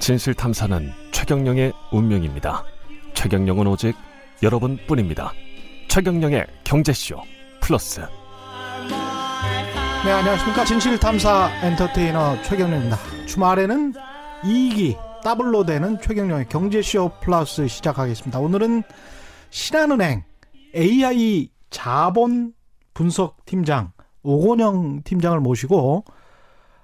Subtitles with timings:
[0.00, 2.62] 진실 탐사는 최경영의 운명입니다.
[3.14, 3.94] 최경영은 오직
[4.42, 5.32] 여러분뿐입니다.
[5.88, 7.22] 최경영의 경제쇼
[7.62, 8.02] 플러스.
[10.04, 10.64] 네, 안녕하십니까.
[10.66, 12.98] 진실탐사 엔터테이너 최경영입니다.
[13.26, 13.94] 주말에는
[14.42, 18.38] 2기 더블로 되는 최경영의 경제쇼 플러스 시작하겠습니다.
[18.38, 18.82] 오늘은
[19.48, 20.24] 신한은행
[20.76, 22.52] AI 자본
[22.92, 23.92] 분석 팀장
[24.22, 26.04] 오건영 팀장을 모시고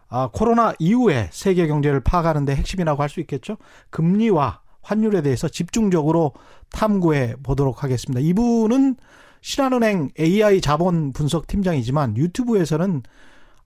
[0.09, 3.59] 아, 코로나 이후에 세계 경제를 파악하는 데 핵심이라고 할 수 있겠죠.
[3.91, 6.33] 금리와 환율에 대해서 집중적으로
[6.73, 8.19] 탐구해 보도록 하겠습니다.
[8.21, 8.97] 이분은
[9.41, 13.03] 신한은행 AI 자본 분석 팀장이지만 유튜브에서는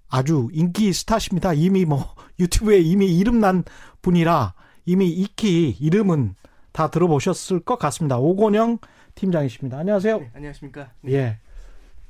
[0.08, 1.52] 아주 인기 스타십니다.
[1.52, 3.64] 이미 뭐 유튜브에 이미 이름 난
[4.02, 4.54] 분이라
[4.86, 6.34] 이미 익히 이름은
[6.72, 8.18] 다 들어보셨을 것 같습니다.
[8.18, 8.78] 오건영
[9.14, 9.78] 팀장이십니다.
[9.78, 10.18] 안녕하세요.
[10.18, 10.90] 네, 안녕하십니까.
[11.08, 11.38] 예.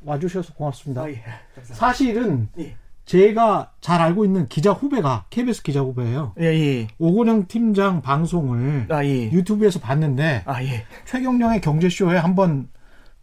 [0.04, 1.02] 와주셔서 고맙습니다.
[1.02, 1.22] 아, 예.
[1.62, 2.76] 사실은 예.
[3.04, 6.32] 제가 잘 알고 있는 기자 후배가 KBS 기자 후배예요.
[6.40, 6.88] 예, 예.
[6.98, 9.30] 오건영 팀장 방송을 아, 예.
[9.30, 10.84] 유튜브에서 봤는데 아, 예.
[11.04, 12.68] 최경령의 경제쇼에 한번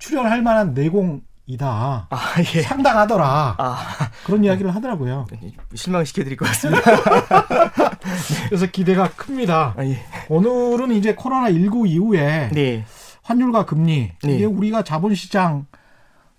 [0.02, 2.08] 출연할 만한 내공이다.
[2.10, 2.18] 아,
[2.56, 2.62] 예.
[2.64, 3.56] 상당하더라.
[3.58, 3.78] 아,
[4.26, 5.28] 그런 이야기를 하더라고요.
[5.76, 6.82] 실망시켜드릴 것 같습니다.
[8.50, 9.76] 그래서 기대가 큽니다.
[9.78, 10.00] 아, 예.
[10.28, 12.84] 오늘은 이제 코로나19 이후에 네.
[13.22, 14.36] 환율과 금리 네.
[14.36, 15.68] 이게 우리가 자본시장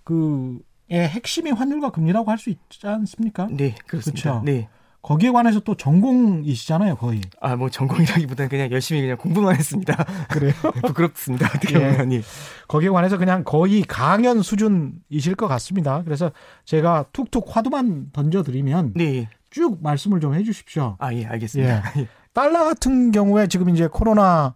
[0.05, 0.61] 그의
[0.93, 3.47] 핵심이 환율과 금리라고 할 수 있지 않습니까?
[3.49, 4.41] 네, 그렇습니다.
[4.41, 4.43] 그쵸.
[4.45, 4.69] 네.
[5.03, 7.21] 거기에 관해서 또 전공이시잖아요, 거의.
[7.41, 10.05] 아, 뭐 전공이라기보다는 그냥 열심히 그냥 공부만 했습니다.
[10.31, 10.53] 그래요?
[10.87, 11.47] 부끄럽습니다.
[11.49, 11.91] 어떻게 예.
[11.91, 12.13] 보면.
[12.13, 12.23] 예.
[12.69, 16.03] 거기에 관해서 그냥 거의 강연 수준이실 것 같습니다.
[16.05, 16.31] 그래서
[16.65, 19.29] 제가 툭툭 화두만 던져드리면 네.
[19.51, 20.97] 쭉 말씀을 좀 해주십시오.
[21.01, 21.93] 아, 예, 알겠습니다.
[21.99, 22.09] 예.
[22.33, 24.55] 달러 같은 경우에 지금 이제 코로나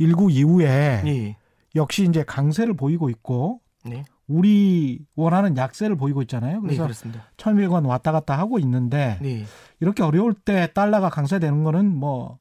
[0.00, 1.36] 19 이후에 예.
[1.74, 4.04] 역시 이제 강세를 보이고 있고 네.
[4.28, 6.56] 우리 원하는 약세를 보이고 있잖아요.
[6.56, 7.24] 네, 그래서 그렇습니다.
[7.38, 9.44] 천밀건 왔다 갔다 하고 있는데 네.
[9.80, 12.38] 이렇게 어려울 때 달러가 강세되는 거는 뭐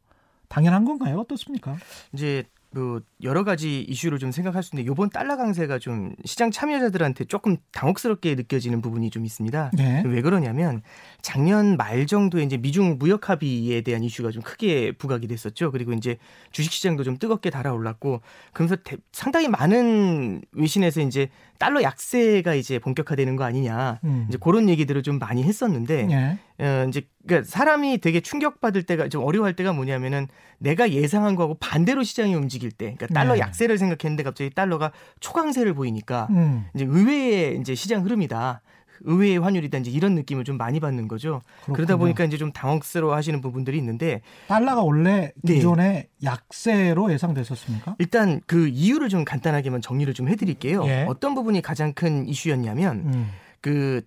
[0.50, 1.20] 당연한 건가요?
[1.20, 1.78] 어떻습니까?
[2.14, 2.44] 이제
[2.78, 7.58] 그 여러 가지 이슈를 좀 생각할 수 있는데 이번 달러 강세가 좀 시장 참여자들한테 조금
[7.72, 9.72] 당혹스럽게 느껴지는 부분이 좀 있습니다.
[9.74, 10.04] 네.
[10.06, 10.84] 왜 그러냐면
[11.24, 15.72] 작년 말 정도에 이제 미중 무역 합의에 대한 이슈가 좀 크게 부각이 됐었죠.
[15.72, 16.18] 그리고 이제
[16.52, 18.22] 주식 시장도 좀 뜨겁게 달아올랐고
[18.54, 24.02] 그러면서 대- 상당히 많은 외신에서 이제 달러 약세가 이제 본격화되는 거 아니냐.
[24.04, 24.28] 음.
[24.30, 26.38] 이제 그런 얘기들을 좀 많이 했었는데 예.
[26.60, 32.04] 어, 이제 그러니까 사람이 되게 충격받을 때가 좀 어려워할 때가 뭐냐면은 내가 예상한 거하고 반대로
[32.04, 33.40] 시장이 움직일 때, 그러니까 달러 네.
[33.40, 36.66] 약세를 생각했는데 갑자기 달러가 초강세를 보이니까 음.
[36.74, 38.62] 이제 의외의 이제 시장 흐름이다.
[39.02, 41.42] 의외의 환율이다 이제 이런 느낌을 좀 많이 받는 거죠.
[41.66, 41.98] 그러다 그렇군요.
[42.00, 45.54] 보니까 이제 좀 당혹스러워 하시는 부분들이 있는데 달러가 원래 네.
[45.54, 47.98] 기존에 약세로 예상됐었습니까?
[48.00, 50.84] 일단 그 이유를 좀 간단하게만 정리를 좀 해드릴게요.
[50.88, 51.06] 예.
[51.08, 53.30] 어떤 부분이 가장 큰 이슈였냐면 음.
[53.62, 54.02] 그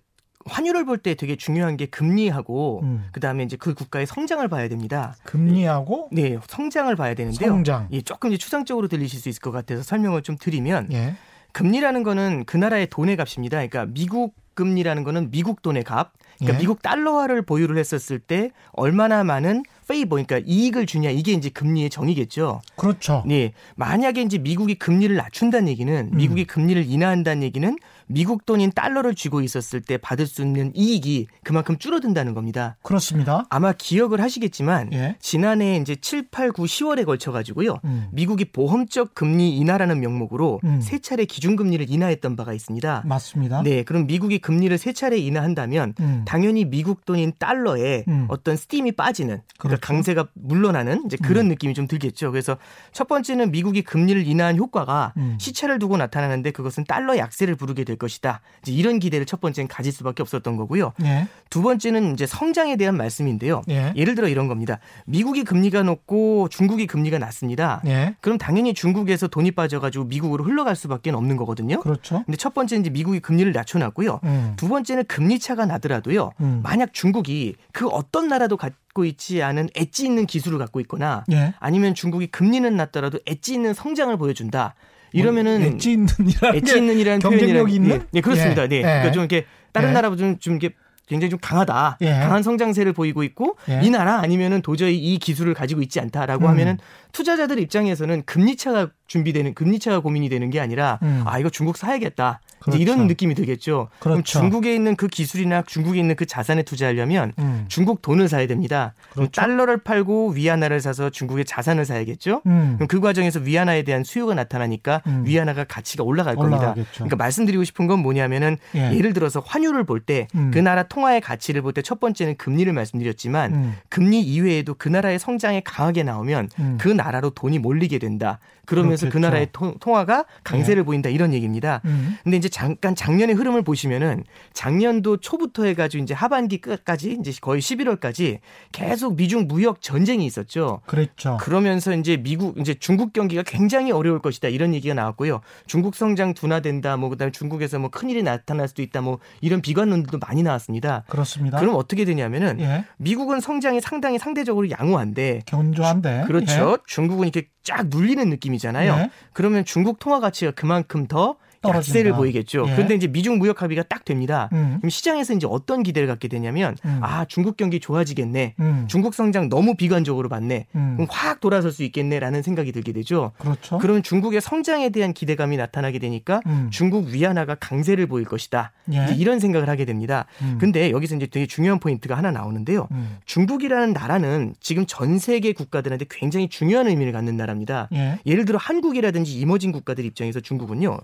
[0.45, 3.05] 환율을 볼 때 되게 중요한 게 금리하고 음.
[3.11, 5.15] 그다음에 이제 그 국가의 성장을 봐야 됩니다.
[5.23, 7.49] 금리하고 네, 성장을 봐야 되는데요.
[7.49, 7.87] 성장.
[7.91, 11.15] 예, 조금 이제 추상적으로 들리실 수 있을 것 같아서 설명을 좀 드리면 예.
[11.53, 13.57] 금리라는 거는 그 나라의 돈의 값입니다.
[13.57, 16.11] 그러니까 미국 금리라는 거는 미국 돈의 값.
[16.37, 16.61] 그러니까 예.
[16.61, 22.61] 미국 달러화를 보유를 했었을 때 얼마나 많은 페이버 그러니까 이익을 주냐 이게 이제 금리의 정의겠죠.
[22.75, 23.23] 그렇죠.
[23.27, 23.53] 네.
[23.75, 26.15] 만약에 이제 미국이 금리를 낮춘다는 얘기는 음.
[26.17, 27.75] 미국이 금리를 인하한다는 얘기는
[28.11, 32.77] 미국 돈인 달러를 쥐고 있었을 때 받을 수 있는 이익이 그만큼 줄어든다는 겁니다.
[32.83, 33.45] 그렇습니다.
[33.49, 35.15] 아마 기억을 하시겠지만 예.
[35.19, 37.79] 지난해 이제 7, 8, 9, 10월에 걸쳐 가지고요.
[37.85, 38.07] 음.
[38.11, 40.81] 미국이 보험적 금리 인하라는 명목으로 음.
[40.81, 43.03] 세 차례 기준금리를 인하했던 바가 있습니다.
[43.05, 43.63] 맞습니다.
[43.63, 46.23] 네, 그럼 미국이 금리를 세 차례 인하한다면 음.
[46.25, 48.25] 당연히 미국 돈인 달러에 음.
[48.29, 49.75] 어떤 스팀이 빠지는 그러니까 그렇죠.
[49.75, 49.79] 음.
[49.81, 52.31] 강세가 물러나는 이제 그런 느낌이 좀 들겠죠.
[52.31, 52.57] 그래서
[52.91, 55.37] 첫 번째는 미국이 금리를 인하한 효과가 음.
[55.39, 58.41] 시차를 두고 나타나는데 그것은 달러 약세를 부르게 될 것이다.
[58.63, 60.93] 이제 이런 기대를 첫 번째는 가질 수밖에 없었던 거고요.
[61.03, 61.27] 예.
[61.49, 63.61] 두 번째는 이제 성장에 대한 말씀인데요.
[63.69, 63.93] 예.
[63.95, 64.79] 예를 들어 이런 겁니다.
[65.05, 67.81] 미국이 금리가 높고 중국이 금리가 낮습니다.
[67.85, 68.15] 예.
[68.21, 71.79] 그럼 당연히 중국에서 돈이 빠져가지고 미국으로 흘러갈 수밖에 없는 거거든요.
[71.79, 72.23] 그렇죠.
[72.25, 74.19] 근데 첫 번째는 이제 미국이 금리를 낮춰놨고요.
[74.23, 74.53] 음.
[74.57, 76.31] 두 번째는 금리 차가 나더라도요.
[76.41, 76.61] 음.
[76.63, 81.53] 만약 중국이 그 어떤 나라도 갖고 있지 않은 엣지 있는 기술을 갖고 있거나 예.
[81.59, 84.73] 아니면 중국이 금리는 낮더라도 엣지 있는 성장을 보여준다.
[85.13, 87.91] 이러면은 엣지 있는이라는 엣지 게 있는이라는 경쟁력이 있는?
[87.91, 88.63] 예, 예, 그렇습니다.
[88.63, 88.67] 예.
[88.67, 88.81] 네, 예.
[88.81, 89.93] 그러니까 좀 이렇게 다른 예.
[89.93, 90.71] 나라보다는 좀 이게
[91.07, 92.11] 굉장히 좀 강하다, 예.
[92.11, 93.81] 강한 성장세를 보이고 있고 예.
[93.83, 96.49] 이 나라 아니면은 도저히 이 기술을 가지고 있지 않다라고 음.
[96.51, 96.77] 하면은
[97.11, 101.23] 투자자들 입장에서는 금리 차가 준비되는 금리차가 고민이 되는 게 아니라 음.
[101.25, 102.79] 아 이거 중국 사야겠다 그렇죠.
[102.79, 103.89] 이런 느낌이 들겠죠.
[103.99, 104.39] 그럼 그렇죠.
[104.39, 107.65] 중국에 있는 그 기술이나 중국에 있는 그 자산에 투자하려면 음.
[107.67, 108.93] 중국 돈을 사야 됩니다.
[109.11, 109.41] 그럼 그렇죠.
[109.41, 112.41] 달러를 팔고 위안화를 사서 중국의 자산을 사야겠죠.
[112.45, 112.75] 음.
[112.77, 115.23] 그럼 그 과정에서 위안화에 대한 수요가 나타나니까 음.
[115.25, 116.57] 위안화가 가치가 올라갈 겁니다.
[116.57, 116.89] 올라가겠죠.
[116.93, 118.91] 그러니까 말씀드리고 싶은 건 뭐냐면은 예.
[118.93, 119.01] 예.
[119.01, 120.51] 를 들어서 환율을 볼 때그 음.
[120.63, 123.75] 나라 통화의 가치를 볼 때 첫 번째는 금리를 말씀드렸지만 음.
[123.89, 126.77] 금리 이외에도 그 나라의 성장이 강하게 나오면 음.
[126.79, 128.39] 그 나라로 돈이 몰리게 된다.
[128.65, 129.19] 그러면서 그 그렇겠죠.
[129.27, 131.81] 나라의 통- 통화가 강세를 보인다 이런 얘기입니다.
[131.85, 132.15] 음.
[132.23, 138.39] 근데 이제 잠깐 작년의 흐름을 보시면은 작년도 초부터 해가지고 이제 하반기 끝까지 이제 거의 11월까지
[138.71, 140.81] 계속 미중 무역 전쟁이 있었죠.
[140.85, 141.37] 그랬죠.
[141.41, 145.41] 그러면서 이제 미국 이제 중국 경기가 굉장히 어려울 것이다 이런 얘기가 나왔고요.
[145.65, 146.97] 중국 성장 둔화된다.
[146.97, 149.01] 뭐 그다음에 중국에서 뭐 큰일이 나타날 수도 있다.
[149.01, 151.03] 뭐 이런 비관론들도 많이 나왔습니다.
[151.09, 151.59] 그렇습니다.
[151.59, 152.85] 그럼 어떻게 되냐면은 예.
[152.97, 156.23] 미국은 성장이 상당히 상대적으로 양호한데 견조한데.
[156.27, 156.77] 그렇죠.
[156.91, 158.93] 중국은 이렇게 쫙 눌리는 느낌이잖아요.
[158.93, 159.09] 예.
[159.31, 161.37] 그러면 중국 통화 가치가 그만큼 더.
[161.69, 162.65] 약세를 보이겠죠.
[162.67, 162.73] 예.
[162.73, 164.49] 그런데 이제 미중 무역 합의가 딱 됩니다.
[164.53, 164.77] 음.
[164.79, 166.99] 그럼 시장에서 이제 어떤 기대를 갖게 되냐면 음.
[167.01, 168.55] 아 중국 경기 좋아지겠네.
[168.59, 168.85] 음.
[168.87, 170.67] 중국 성장 너무 비관적으로 봤네.
[170.75, 170.93] 음.
[170.95, 173.31] 그럼 확 돌아설 수 있겠네라는 생각이 들게 되죠.
[173.37, 173.77] 그렇죠.
[173.77, 176.69] 그러면 중국의 성장에 대한 기대감이 나타나게 되니까 음.
[176.71, 178.71] 중국 위안화가 강세를 보일 것이다.
[178.93, 179.13] 예.
[179.15, 180.25] 이런 생각을 하게 됩니다.
[180.41, 180.57] 음.
[180.59, 182.87] 근데 여기서 이제 되게 중요한 포인트가 하나 나오는데요.
[182.91, 183.17] 음.
[183.25, 187.89] 중국이라는 나라는 지금 전 세계 국가들한테 굉장히 중요한 의미를 갖는 나라입니다.
[187.93, 188.19] 예.
[188.25, 190.97] 예를 들어 한국이라든지 이머징 국가들 입장에서 중국은요.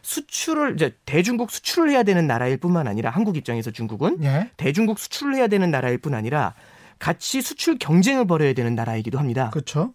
[0.00, 0.02] 음.
[0.02, 4.50] 수출을 이제 대중국 수출을 해야 되는 나라일 뿐만 아니라 한국 입장에서 중국은 예.
[4.56, 6.54] 대중국 수출을 해야 되는 나라일 뿐 아니라
[6.98, 9.50] 같이 수출 경쟁을 벌여야 되는 나라이기도 합니다.
[9.50, 9.94] 그렇죠.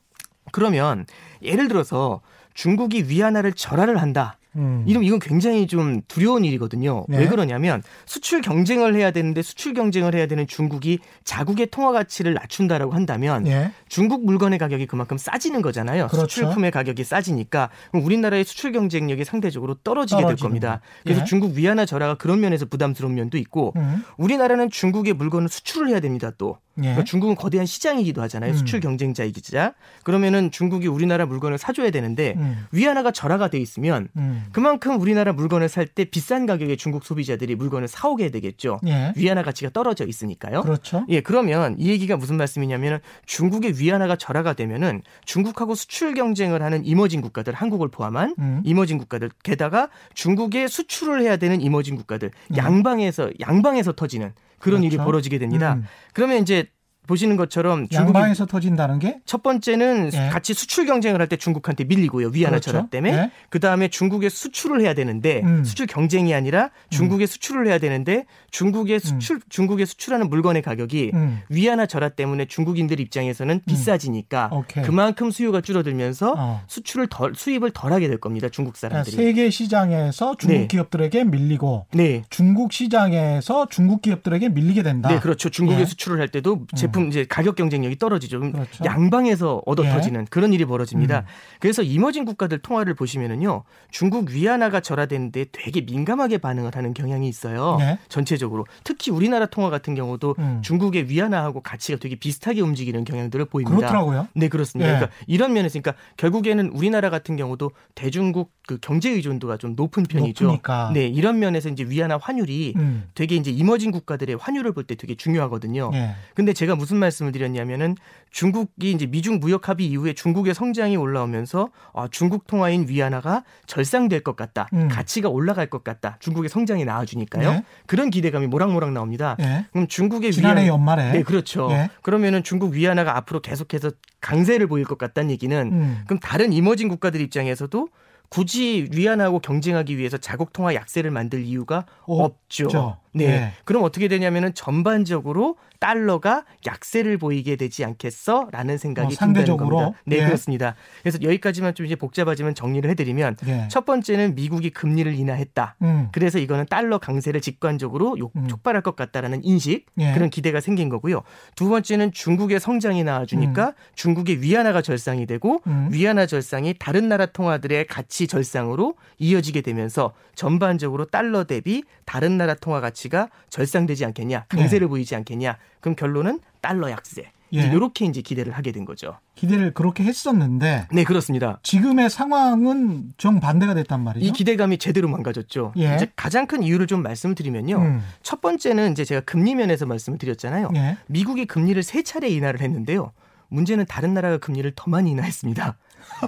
[0.52, 1.06] 그러면
[1.42, 2.22] 예를 들어서
[2.54, 4.38] 중국이 위안화를 절하를 한다.
[4.56, 4.84] 음.
[4.88, 7.06] 이러면 이건 굉장히 좀 두려운 일이거든요.
[7.08, 7.20] 네.
[7.20, 12.94] 왜 그러냐면 수출 경쟁을 해야 되는데 수출 경쟁을 해야 되는 중국이 자국의 통화 가치를 낮춘다라고
[12.94, 13.72] 한다면 예.
[13.90, 16.08] 중국 물건의 가격이 그만큼 싸지는 거잖아요.
[16.08, 16.28] 그렇죠.
[16.28, 20.82] 수출품의 가격이 싸지니까 그럼 우리나라의 수출 경쟁력이 상대적으로 떨어지게 될 떨어지는 겁니다.
[20.82, 20.82] 거.
[21.04, 21.26] 그래서 예.
[21.26, 24.04] 중국 위안화 절하가 그런 면에서 부담스러운 면도 있고 음.
[24.18, 26.32] 우리나라는 중국의 물건을 수출을 해야 됩니다.
[26.38, 26.82] 또 예.
[26.82, 28.52] 그러니까 중국은 거대한 시장이기도 하잖아요.
[28.52, 28.56] 음.
[28.58, 29.74] 수출 경쟁자이기자.
[30.04, 32.66] 그러면은 중국이 우리나라 물건을 사줘야 되는데 음.
[32.72, 34.46] 위안화가 절하가 돼 있으면 음.
[34.52, 38.80] 그만큼 우리나라 물건을 살 때 비싼 가격에 중국 소비자들이 물건을 사오게 되겠죠.
[38.88, 39.14] 예.
[39.16, 40.64] 위안화 가치가 떨어져 있으니까요.
[40.64, 41.06] 그렇죠.
[41.10, 47.22] 예, 그러면 이 얘기가 무슨 말씀이냐면은 중국의 위안화가 절하가 되면은 중국하고 수출 경쟁을 하는 이머징
[47.22, 48.62] 국가들, 한국을 포함한 음.
[48.66, 52.58] 이머징 국가들, 게다가 중국에 수출을 해야 되는 이머징 국가들, 음.
[52.58, 54.34] 양방에서 양방에서 터지는
[54.66, 55.06] 그런 일이 그렇죠.
[55.06, 55.76] 벌어지게 됩니다.
[55.76, 55.86] 음.
[56.14, 56.68] 그러면 이제
[57.08, 60.30] 보시는 것처럼 중국이 양방에서 터진다는 게 첫 번째는 예.
[60.30, 62.28] 같이 수출 경쟁을 할 때 중국한테 밀리고요.
[62.28, 62.72] 위안화 그렇죠.
[62.72, 63.14] 절하 때문에.
[63.18, 63.32] 예.
[63.50, 65.64] 그 다음에 중국에 수출을 해야 되는데 음.
[65.64, 71.40] 수출 경쟁이 아니라 중국에 수출을 해야 되는데 중국에 수출 중국에 수출하는 물건의 가격이 음.
[71.50, 74.84] 위안화 절하 때문에 중국인들 입장에서는 비싸지니까 오케이.
[74.84, 76.62] 그만큼 수요가 줄어들면서 어.
[76.68, 78.48] 수출을 덜 수입을 덜 하게 될 겁니다.
[78.50, 79.16] 중국 그러니까 사람들이.
[79.16, 80.68] 세계 시장에서 중국 네.
[80.68, 82.24] 기업들에게 밀리고 네.
[82.30, 85.10] 중국 시장에서 중국 기업들에게 밀리게 된다.
[85.10, 85.50] 네, 그렇죠.
[85.50, 85.86] 중국에 예.
[85.86, 88.40] 수출을 할 때도 제품 이제 가격 경쟁력이 떨어지죠.
[88.40, 88.84] 그렇죠.
[88.86, 89.90] 양방에서 얻어 예.
[89.90, 91.20] 터지는 그런 일이 벌어집니다.
[91.20, 91.26] 음.
[91.60, 93.64] 그래서 이머징 국가들 통화를 보시면은요.
[93.92, 97.78] 중국 위안화가 절하되는데 되게 민감하게 반응을 하는 경향이 있어요.
[97.82, 98.00] 예.
[98.10, 98.66] 전체적으로.
[98.84, 100.62] 특히 우리나라 통화 같은 경우도 음.
[100.64, 103.76] 중국의 위안화하고 가치가 되게 비슷하게 움직이는 경향들을 보입니다.
[103.76, 104.28] 그렇더라고요.
[104.34, 104.90] 네, 그렇습니다.
[104.90, 104.96] 예.
[104.96, 110.46] 그러니까 이런 면에서 그러니까 결국에는 우리나라 같은 경우도 대중국 그 경제 의존도가 좀 높은 편이죠.
[110.46, 110.92] 높으니까.
[110.94, 113.04] 네, 이런 면에서 이제 위안화 환율이 음.
[113.14, 115.90] 되게 이제 이머징 국가들의 환율을 볼 때 되게 중요하거든요.
[115.96, 116.12] 예.
[116.36, 117.96] 근데 제가 무슨 말씀을 드렸냐면은
[118.30, 124.36] 중국이 이제 미중 무역 합의 이후에 중국의 성장이 올라오면서 아, 중국 통화인 위안화가 절상될 것
[124.36, 124.68] 같다.
[124.74, 124.88] 음.
[124.88, 126.18] 가치가 올라갈 것 같다.
[126.20, 127.52] 중국의 성장이 나아주니까요.
[127.52, 127.64] 네.
[127.88, 129.36] 그런 기대감이 모락모락 나옵니다.
[129.40, 129.66] 예.
[129.72, 131.70] 그럼 중국의 지난해 위안 연말에 네, 그렇죠.
[131.72, 131.90] 예.
[132.04, 136.04] 그러면은 중국 위안화가 앞으로 계속해서 강세를 보일 것 같다는 얘기는 음.
[136.06, 137.90] 그럼 다른 이머징 국가들 입장에서도
[138.30, 142.66] 굳이 위안화하고 경쟁하기 위해서 자국 통화 약세를 만들 이유가 없죠.
[142.66, 142.98] 없죠.
[143.14, 143.26] 네.
[143.28, 143.52] 예.
[143.64, 149.78] 그럼 어떻게 되냐면은 전반적으로 달러가 약세를 보이게 되지 않겠어라는 생각이 어, 상대적으로?
[149.78, 150.00] 겁니다.
[150.06, 150.26] 네, 예.
[150.26, 150.76] 그렇습니다.
[151.02, 153.68] 그래서 여기까지만 좀 이제 복잡하지만 정리를 해드리면 예.
[153.70, 155.76] 첫 번째는 미국이 금리를 인하했다.
[155.82, 156.10] 음.
[156.12, 158.48] 그래서 이거는 달러 강세를 직관적으로 요- 음.
[158.48, 160.14] 촉발할 것 같다라는 인식 예.
[160.14, 161.24] 그런 기대가 생긴 거고요.
[161.56, 165.90] 두 번째는 중국의 성장이 나와주니까 중국의 위안화가 절상이 되고 음.
[165.92, 172.80] 위안화 절상이 다른 나라 통화들의 가치 절상으로 이어지게 되면서 전반적으로 달러 대비 다른 나라 통화
[172.80, 175.58] 가치가 절상되지 않겠냐, 강세를 보이지 않겠냐.
[175.82, 177.32] 그럼 결론은 달러 약세.
[177.54, 177.62] 예.
[177.68, 179.18] 이렇게 이제 기대를 하게 된 거죠.
[179.36, 181.60] 기대를 그렇게 했었는데 네, 그렇습니다.
[181.64, 184.26] 지금의 상황은 정 반대가 됐단 말이죠.
[184.26, 185.74] 이 기대감이 제대로 망가졌죠.
[185.78, 185.96] 예.
[185.96, 187.78] 이제 가장 큰 이유를 좀 말씀드리면요.
[187.78, 188.04] 음.
[188.24, 190.72] 첫 번째는 이제 제가 금리 면에서 말씀을 드렸잖아요.
[190.76, 190.98] 예.
[191.08, 193.12] 미국이 금리를 세 차례 인하를 했는데요.
[193.50, 195.78] 문제는 다른 나라가 금리를 더 많이 인하했습니다.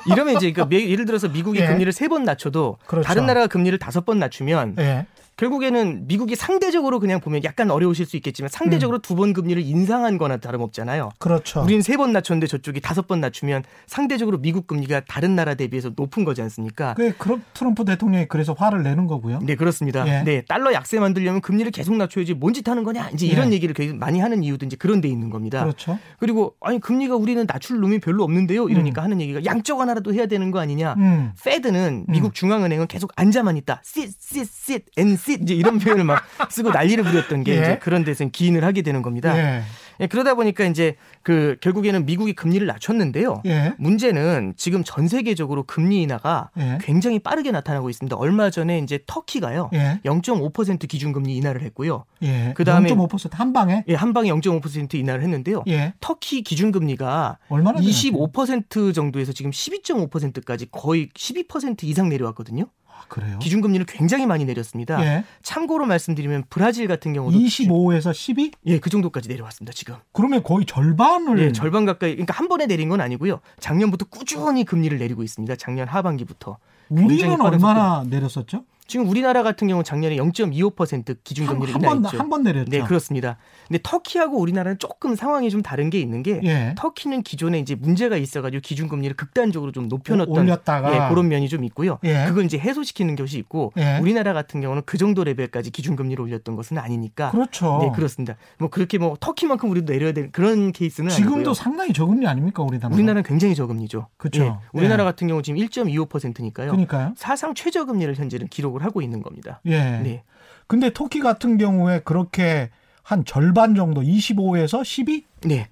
[0.08, 1.68] 이러면 이제 그러니까 미- 예를 들어서 미국이 예.
[1.68, 3.06] 금리를 세 번 낮춰도 그렇죠.
[3.08, 5.06] 다른 나라가 금리를 다섯 번 낮추면 예.
[5.38, 11.12] 결국에는 미국이 상대적으로 그냥 보면 약간 어려우실 수 있겠지만 상대적으로 두번 금리를 인상한 거나 다름없잖아요.
[11.20, 11.62] 그렇죠.
[11.64, 16.42] 우리는 세번 낮췄는데 저쪽이 다섯 번 낮추면 상대적으로 미국 금리가 다른 나라 대비해서 높은 거지
[16.42, 16.96] 않습니까?
[16.96, 19.40] 그 그럼 트럼프 대통령이 그래서 화를 내는 거고요.
[19.44, 20.08] 네 그렇습니다.
[20.08, 20.24] 예.
[20.24, 23.56] 네 달러 약세 만들려면 금리를 계속 낮춰야지 뭔 짓 하는 거냐 이제 이런 예.
[23.58, 25.62] 얘기를 많이 하는 이유도 이제 그런 데 있는 겁니다.
[25.62, 26.00] 그렇죠.
[26.18, 28.68] 그리고 아니 금리가 우리는 낮출 놈이 별로 없는데요.
[28.70, 30.96] 이러니까 하는 얘기가 양쪽 하나라도 해야 되는 거 아니냐.
[30.98, 31.34] 음.
[31.44, 33.82] 페드는 미국 중앙은행은 계속 앉아만 있다.
[33.86, 37.56] sit, sit, sit, and 이제 이런 표현을 막 쓰고 난리를 부렸던 게 예.
[37.56, 39.38] 이제 그런 데서 기인을 하게 되는 겁니다.
[39.38, 39.64] 예.
[40.00, 43.42] 예, 그러다 보니까 이제 그 결국에는 미국이 금리를 낮췄는데요.
[43.46, 43.74] 예.
[43.78, 46.78] 문제는 지금 전 세계적으로 금리 인하가 예.
[46.82, 48.16] 굉장히 빠르게 나타나고 있습니다.
[48.16, 49.72] 얼마 전에 이제 터키가요.
[49.74, 50.00] 예.
[50.06, 52.06] 0.5% 기준금리 인하를 했고요.
[52.22, 52.54] 예.
[52.56, 55.64] 그다음에 0.5%한 방에 예, 한 방에 0.5% 인하를 했는데요.
[55.68, 55.94] 예.
[56.00, 57.92] 터키 기준금리가 얼마나 되나요?
[57.92, 62.68] 25% 정도에서 지금 12.5%까지 거의 12% 이상 내려왔거든요.
[62.98, 63.38] 아, 그래요?
[63.40, 65.00] 기준금리를 굉장히 많이 내렸습니다.
[65.06, 65.24] 예.
[65.44, 68.52] 참고로 말씀드리면 브라질 같은 경우도 25에서 12?
[68.66, 69.74] 예, 그 정도까지 내려왔습니다.
[69.74, 69.96] 지금.
[70.12, 72.14] 그러면 거의 절반을 예, 절반 가까이.
[72.14, 73.40] 그러니까 한 번에 내린 건 아니고요.
[73.60, 75.56] 작년부터 꾸준히 금리를 내리고 있습니다.
[75.58, 76.58] 작년 하반기부터.
[76.90, 78.64] 우리는 얼마나 내렸었죠?
[78.88, 82.20] 지금 우리나라 같은 경우 작년에 0.25% 기준금리를 한번 인하했죠.
[82.20, 82.72] 한번 내렸죠.
[82.72, 83.38] 네, 그렇습니다.
[83.68, 86.74] 근데 터키하고 우리나라는 조금 상황이 좀 다른 게 있는 게 예.
[86.78, 92.00] 터키는 기존에 이제 문제가 있어가지고 기준금리를 극단적으로 좀 높여놨던 올렸다가 예, 그런 면이 좀 있고요.
[92.04, 92.26] 예.
[92.28, 94.00] 그걸 이제 해소시키는 것이 있고 예.
[94.02, 97.32] 우리나라 같은 경우는 그 정도 레벨까지 기준금리를 올렸던 것은 아니니까.
[97.32, 97.80] 그렇죠.
[97.82, 98.36] 네, 그렇습니다.
[98.58, 101.54] 뭐 그렇게 뭐 터키만큼 우리도 내려야 되는 그런 케이스는 지금도 아니고요.
[101.54, 102.94] 상당히 저금리 아닙니까 우리나라?
[102.94, 104.08] 우리나라는 굉장히 저금리죠.
[104.18, 104.44] 그렇죠.
[104.44, 105.06] 예, 우리나라 예.
[105.06, 106.72] 같은 경우 지금 1.25%니까요.
[106.72, 107.14] 그러니까요.
[107.18, 109.62] 사상 최저금리를 현재는 기록을 하고 있는 겁니다.
[109.66, 109.80] 예.
[110.00, 110.24] 네.
[110.68, 112.70] 근데 터키 같은 경우에 그렇게
[113.04, 115.26] 한 절반 정도 25에서 12?
[115.46, 115.70] 네.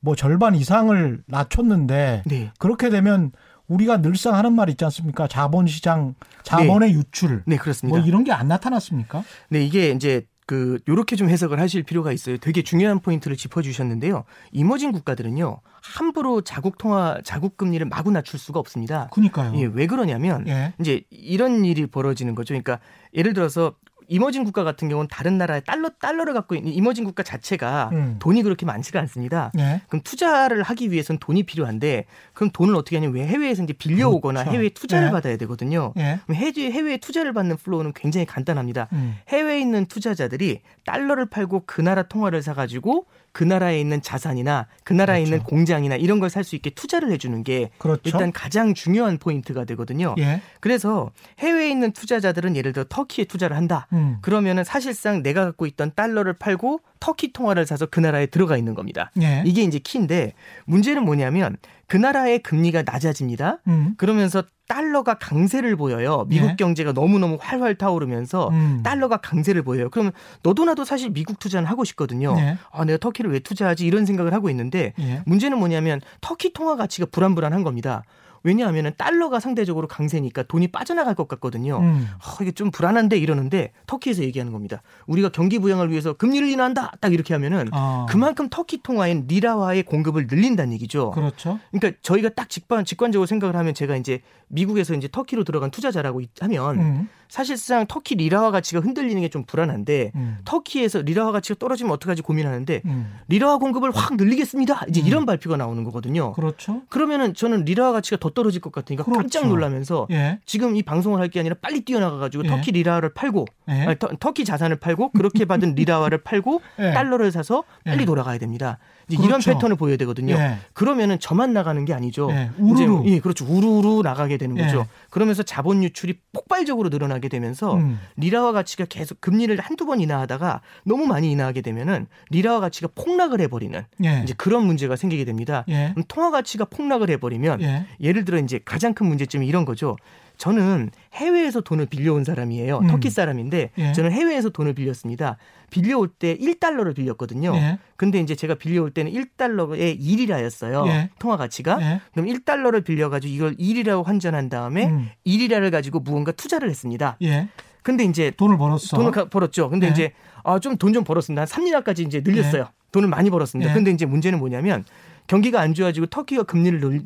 [0.00, 2.50] 뭐 절반 이상을 낮췄는데 네.
[2.58, 3.32] 그렇게 되면
[3.68, 5.26] 우리가 늘상 하는 말 있지 않습니까?
[5.26, 6.14] 자본시장
[6.44, 7.98] 자본의 유출 네, 그렇습니다.
[7.98, 9.24] 뭐 이런 게 안 나타났습니까?
[9.48, 12.38] 네, 이게 이제 그 요렇게 좀 해석을 하실 필요가 있어요.
[12.38, 14.24] 되게 중요한 포인트를 짚어 주셨는데요.
[14.52, 15.60] 이머진 국가들은요.
[15.82, 19.08] 함부로 자국 통화 자국 금리를 마구 낮출 수가 없습니다.
[19.12, 19.58] 그니까요.
[19.58, 20.72] 예, 왜 그러냐면 예.
[20.80, 22.54] 이제 이런 일이 벌어지는 거죠.
[22.54, 22.78] 그러니까
[23.12, 23.74] 예를 들어서
[24.08, 28.16] 이머진 국가 같은 경우는 다른 나라의 달러 달러를 갖고 있는 이머진 국가 자체가 음.
[28.18, 29.50] 돈이 그렇게 많지가 않습니다.
[29.58, 29.80] 예.
[29.88, 34.56] 그럼 투자를 하기 위해서는 돈이 필요한데 그럼 돈을 어떻게 하냐면 왜 해외에서 이제 빌려오거나 그렇죠.
[34.56, 35.10] 해외 투자를 예.
[35.10, 35.92] 받아야 되거든요.
[35.98, 36.20] 예.
[36.26, 38.88] 그럼 해외 해외 투자를 받는 플로우는 굉장히 간단합니다.
[38.92, 39.16] 음.
[39.28, 44.94] 해외에 있는 투자자들이 달러를 팔고 그 나라 통화를 사 가지고 그 나라에 있는 자산이나 그
[44.94, 45.34] 나라에 그렇죠.
[45.34, 48.02] 있는 공장이나 이런 걸 살 수 있게 투자를 해주는 게 그렇죠.
[48.04, 50.14] 일단 가장 중요한 포인트가 되거든요.
[50.18, 50.40] 예.
[50.60, 53.86] 그래서 해외에 있는 투자자들은 예를 들어 터키에 투자를 한다.
[53.96, 54.18] 음.
[54.20, 59.10] 그러면은 사실상 내가 갖고 있던 달러를 팔고 터키 통화를 사서 그 나라에 들어가 있는 겁니다.
[59.20, 59.42] 예.
[59.44, 60.34] 이게 이제 키인데
[60.66, 63.58] 문제는 뭐냐면 그 나라의 금리가 낮아집니다.
[63.68, 63.94] 음.
[63.96, 66.26] 그러면서 달러가 강세를 보여요.
[66.28, 66.56] 미국 예.
[66.56, 68.80] 경제가 너무너무 활활 타오르면서 음.
[68.82, 69.88] 달러가 강세를 보여요.
[69.90, 70.12] 그러면
[70.42, 72.34] 너도 나도 사실 미국 투자는 하고 싶거든요.
[72.38, 72.58] 예.
[72.72, 73.86] 아, 내가 터키를 왜 투자하지?
[73.86, 75.22] 이런 생각을 하고 있는데 예.
[75.26, 78.02] 문제는 뭐냐면 터키 통화 가치가 불안불안한 겁니다.
[78.46, 81.80] 왜냐하면 달러가 상대적으로 강세니까 돈이 빠져나갈 것 같거든요.
[81.80, 82.06] 음.
[82.20, 84.82] 아, 이게 좀 불안한데 이러는데 터키에서 얘기하는 겁니다.
[85.08, 86.92] 우리가 경기 부양을 위해서 금리를 인하한다.
[87.00, 88.06] 딱 이렇게 하면은 아.
[88.08, 91.10] 그만큼 터키 통화엔 리라화의 공급을 늘린다는 얘기죠.
[91.10, 91.58] 그렇죠.
[91.72, 96.30] 그러니까 저희가 딱 직관 직관적으로 생각을 하면 제가 이제 미국에서 이제 터키로 들어간 투자자라고 있-
[96.40, 97.08] 하면 음.
[97.28, 100.38] 사실상 터키 리라화 가치가 흔들리는 게 좀 불안한데 음.
[100.44, 103.12] 터키에서 리라화 가치가 떨어지면 어떡하지 고민하는데 음.
[103.28, 104.84] 리라화 공급을 확 늘리겠습니다.
[104.88, 106.32] 이제 이런 발표가 나오는 거거든요.
[106.32, 106.82] 그렇죠.
[106.88, 109.18] 그러면은 저는 리라화 가치가 더 떨어질 것 같으니까 그렇죠.
[109.20, 110.38] 깜짝 놀라면서 예.
[110.46, 112.48] 지금 이 방송을 할 게 아니라 빨리 뛰어나가 가지고 예.
[112.48, 113.72] 터키 리라화를 팔고 예.
[113.72, 116.92] 아니, 터, 키 자산을 팔고 그렇게 받은 리라화를 팔고 예.
[116.92, 118.04] 달러를 사서 빨리 예.
[118.06, 118.78] 돌아가야 됩니다.
[119.08, 119.28] 이제 그렇죠.
[119.28, 120.34] 이런 패턴을 보여야 되거든요.
[120.34, 120.58] 예.
[120.72, 122.28] 그러면은 저만 나가는 게 아니죠.
[122.32, 122.50] 예.
[122.58, 123.02] 우르르.
[123.04, 123.44] 이제, 예, 그렇죠.
[123.46, 124.62] 우르르 나가게 되는 예.
[124.62, 124.86] 거죠.
[125.10, 128.00] 그러면서 자본 유출이 폭발적으로 늘어나게 되면서 음.
[128.16, 133.80] 리라화 가치가 계속 금리를 한두 번 인하하다가 너무 많이 인하하게 되면은 리라화 가치가 폭락을 해버리는
[134.04, 134.20] 예.
[134.24, 135.64] 이제 그런 문제가 생기게 됩니다.
[135.68, 135.94] 예.
[136.08, 137.86] 통화 가치가 폭락을 해버리면 예.
[138.00, 139.96] 예를 들어 이제 가장 큰 문제점이 이런 거죠.
[140.36, 142.78] 저는 해외에서 돈을 빌려온 사람이에요.
[142.78, 142.86] 음.
[142.88, 143.92] 터키 사람인데 예.
[143.92, 145.36] 저는 해외에서 돈을 빌렸습니다.
[145.70, 147.54] 빌려올 때 1달러를 빌렸거든요.
[147.56, 147.78] 예.
[147.96, 150.86] 근데 이제 제가 빌려올 때는 1달러에 1이라였어요.
[150.88, 151.10] 예.
[151.18, 151.78] 통화 가치가.
[151.80, 152.00] 예.
[152.12, 155.08] 그럼 1달러를 빌려 가지고 이걸 1이라고 환전한 다음에 음.
[155.26, 157.16] 1이라를 가지고 무언가 투자를 했습니다.
[157.22, 157.48] 예.
[157.82, 158.96] 근데 이제 돈을 벌었어.
[158.96, 159.70] 돈을 가- 벌었죠.
[159.70, 159.90] 근데 예.
[159.90, 160.12] 이제
[160.44, 161.42] 아, 좀 돈 좀 벌었습니다.
[161.42, 162.68] 한 3년까지 이제 늘렸어요.
[162.92, 163.70] 돈을 많이 벌었습니다.
[163.70, 163.74] 예.
[163.74, 164.84] 근데 이제 문제는 뭐냐면
[165.26, 167.02] 경기가 안 좋아지고 터키가 금리를 늘,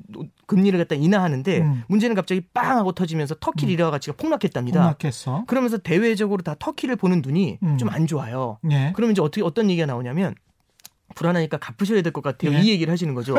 [0.46, 1.82] 금리를 갖다 인하하는데 음.
[1.88, 4.80] 문제는 갑자기 빵 하고 터지면서 터키 리라화 가치가 폭락했답니다.
[4.80, 5.44] 폭락했어.
[5.46, 7.78] 그러면서 대외적으로 다 터키를 보는 눈이 음.
[7.78, 8.58] 좀안 좋아요.
[8.70, 8.92] 예.
[8.94, 10.34] 그러면 이제 어떻게 어떤 얘기가 나오냐면
[11.14, 12.52] 불안하니까 갚으셔야 될 것 같아요.
[12.52, 12.60] 예.
[12.60, 13.36] 이 얘기를 하시는 거죠.